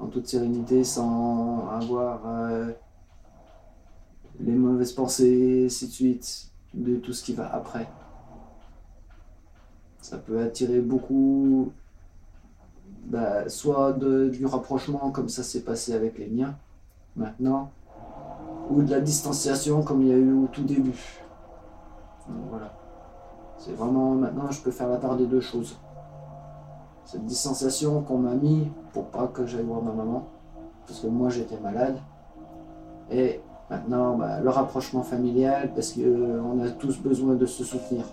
en 0.00 0.06
toute 0.06 0.26
sérénité 0.26 0.82
sans 0.82 1.68
avoir 1.68 2.22
euh, 2.26 2.72
les 4.40 4.50
mauvaises 4.50 4.92
pensées, 4.92 5.66
ainsi 5.66 5.86
de 5.86 5.92
suite, 5.92 6.50
de 6.74 6.96
tout 6.96 7.12
ce 7.12 7.22
qui 7.22 7.34
va 7.34 7.54
après. 7.54 7.88
Ça 10.00 10.18
peut 10.18 10.40
attirer 10.40 10.80
beaucoup, 10.80 11.70
bah, 13.04 13.48
soit 13.48 13.92
du 13.92 14.44
rapprochement 14.44 15.12
comme 15.12 15.28
ça 15.28 15.44
s'est 15.44 15.62
passé 15.62 15.94
avec 15.94 16.18
les 16.18 16.26
miens 16.26 16.56
maintenant, 17.14 17.70
ou 18.70 18.82
de 18.82 18.90
la 18.90 19.00
distanciation 19.00 19.84
comme 19.84 20.02
il 20.02 20.08
y 20.08 20.12
a 20.12 20.16
eu 20.16 20.32
au 20.32 20.48
tout 20.48 20.64
début. 20.64 21.22
voilà. 22.50 22.74
C'est 23.58 23.72
vraiment 23.72 24.14
maintenant 24.14 24.50
je 24.52 24.62
peux 24.62 24.70
faire 24.70 24.88
la 24.88 24.98
part 24.98 25.16
des 25.16 25.26
deux 25.26 25.40
choses. 25.40 25.76
Cette 27.04 27.24
distanciation 27.24 28.02
qu'on 28.02 28.18
m'a 28.18 28.34
mis 28.34 28.70
pour 28.92 29.06
pas 29.06 29.26
que 29.26 29.46
j'aille 29.46 29.64
voir 29.64 29.82
ma 29.82 29.92
maman, 29.92 30.28
parce 30.86 31.00
que 31.00 31.08
moi 31.08 31.28
j'étais 31.28 31.58
malade. 31.58 31.98
Et 33.10 33.40
maintenant 33.68 34.16
bah, 34.16 34.40
le 34.40 34.48
rapprochement 34.48 35.02
familial, 35.02 35.72
parce 35.74 35.92
qu'on 35.92 36.00
euh, 36.02 36.66
a 36.66 36.70
tous 36.70 36.98
besoin 36.98 37.34
de 37.34 37.46
se 37.46 37.64
soutenir. 37.64 38.04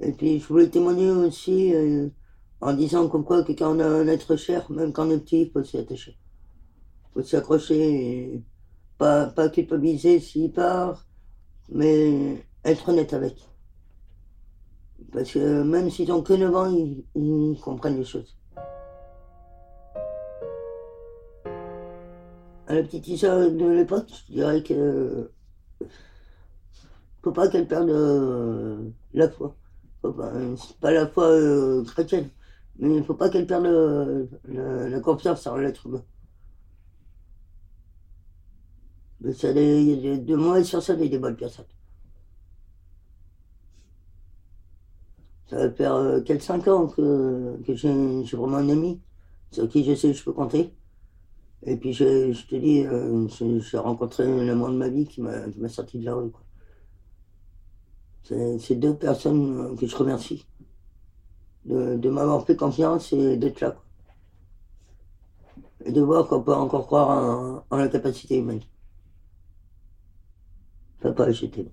Et 0.00 0.12
puis 0.12 0.38
je 0.38 0.48
voulais 0.48 0.68
témoigner 0.68 1.10
aussi 1.10 1.74
euh, 1.74 2.08
en 2.60 2.74
disant 2.74 3.08
comme 3.08 3.24
quoi 3.24 3.42
que 3.42 3.52
quand 3.52 3.74
on 3.74 3.80
a 3.80 3.86
un 3.86 4.06
être 4.08 4.36
cher, 4.36 4.70
même 4.70 4.92
quand 4.92 5.06
on 5.06 5.10
est 5.12 5.18
petit, 5.18 5.42
il 5.42 5.50
faut 5.50 5.62
s'y 5.62 5.78
attacher 5.78 6.18
faut 7.12 7.22
s'accrocher 7.22 8.42
pas, 8.98 9.26
pas 9.26 9.48
culpabiliser 9.48 10.20
s'il 10.20 10.52
part, 10.52 11.06
mais 11.70 12.44
être 12.64 12.88
honnête 12.88 13.12
avec. 13.12 13.36
Parce 15.12 15.32
que 15.32 15.62
même 15.62 15.90
s'ils 15.90 16.12
ont 16.12 16.22
que 16.22 16.32
9 16.32 16.56
ans, 16.56 16.70
ils, 17.14 17.58
comprennent 17.60 17.98
les 17.98 18.04
choses. 18.04 18.36
À 22.66 22.74
la 22.74 22.82
petite 22.82 23.08
Isa 23.08 23.50
de 23.50 23.68
l'époque, 23.68 24.08
je 24.28 24.32
dirais 24.32 24.62
que 24.62 25.30
faut 27.22 27.32
pas 27.32 27.48
qu'elle 27.48 27.68
perde 27.68 27.90
euh, 27.90 28.90
la 29.12 29.28
foi. 29.28 29.54
C'est 30.02 30.78
pas 30.80 30.90
la 30.90 31.06
foi 31.06 31.24
euh, 31.24 31.84
chrétienne, 31.84 32.28
mais 32.78 32.96
il 32.96 33.04
faut 33.04 33.14
pas 33.14 33.28
qu'elle 33.28 33.46
perde 33.46 33.66
euh, 33.66 34.26
la, 34.46 34.88
la 34.88 35.00
confiance 35.00 35.46
en 35.46 35.56
l'être 35.56 35.86
humain. 35.86 36.02
Y 39.24 40.08
a 40.08 40.16
de 40.16 40.36
mauvaises 40.36 40.70
personnes 40.70 41.00
et 41.00 41.08
des 41.08 41.18
bonnes 41.18 41.36
personnes. 41.36 41.66
Ça 45.46 45.56
va 45.56 45.70
faire 45.70 45.94
euh, 45.94 46.20
quelques 46.22 46.42
5 46.42 46.66
ans 46.68 46.86
que, 46.88 47.58
que 47.66 47.74
j'ai 47.74 48.36
vraiment 48.36 48.56
un 48.56 48.68
ami 48.70 49.00
sur 49.50 49.68
qui 49.68 49.84
je 49.84 49.94
sais 49.94 50.12
que 50.12 50.16
je 50.16 50.24
peux 50.24 50.32
compter. 50.32 50.72
Et 51.64 51.76
puis 51.76 51.92
je, 51.92 52.32
te 52.46 52.56
dis, 52.56 52.84
euh, 52.86 53.28
j'ai 53.60 53.78
rencontré 53.78 54.24
l'amour 54.44 54.70
de 54.70 54.76
ma 54.76 54.88
vie 54.88 55.06
qui 55.06 55.20
m'a 55.20 55.68
sorti 55.68 55.98
de 55.98 56.06
la 56.06 56.14
rue. 56.14 56.32
C'est 58.24 58.76
deux 58.76 58.96
personnes 58.96 59.60
euh, 59.60 59.76
que 59.76 59.86
je 59.86 59.94
remercie 59.94 60.46
de, 61.66 62.08
m'avoir 62.08 62.44
fait 62.46 62.56
confiance 62.56 63.12
et 63.12 63.36
d'être 63.36 63.60
là. 63.60 63.76
Et 65.84 65.92
de 65.92 66.00
voir 66.00 66.26
qu'on 66.28 66.42
peut 66.42 66.54
encore 66.54 66.86
croire 66.86 67.64
en 67.70 67.76
la 67.76 67.88
capacité 67.88 68.38
humaine. 68.38 68.62
Papa, 71.02 71.32
j'étais 71.32 71.66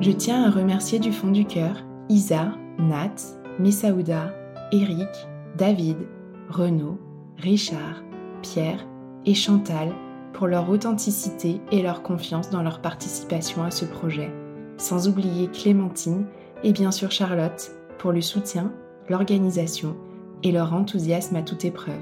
Je 0.00 0.10
tiens 0.12 0.44
à 0.44 0.50
remercier 0.50 0.98
du 0.98 1.12
fond 1.12 1.30
du 1.30 1.46
cœur 1.46 1.84
Isa, 2.10 2.52
Nat, 2.78 3.14
Messaouda, 3.58 4.34
Eric, 4.72 5.08
David, 5.56 5.96
Renaud, 6.50 6.98
Richard, 7.38 8.02
Pierre 8.42 8.86
et 9.24 9.34
Chantal 9.34 9.92
pour 10.34 10.48
leur 10.48 10.68
authenticité 10.68 11.60
et 11.72 11.82
leur 11.82 12.02
confiance 12.02 12.50
dans 12.50 12.62
leur 12.62 12.80
participation 12.80 13.62
à 13.62 13.70
ce 13.70 13.84
projet 13.84 14.30
sans 14.80 15.08
oublier 15.08 15.48
Clémentine 15.48 16.24
et 16.64 16.72
bien 16.72 16.90
sûr 16.90 17.10
Charlotte 17.10 17.72
pour 17.98 18.12
le 18.12 18.22
soutien, 18.22 18.72
l'organisation 19.08 19.94
et 20.42 20.52
leur 20.52 20.72
enthousiasme 20.72 21.36
à 21.36 21.42
toute 21.42 21.66
épreuve. 21.66 22.00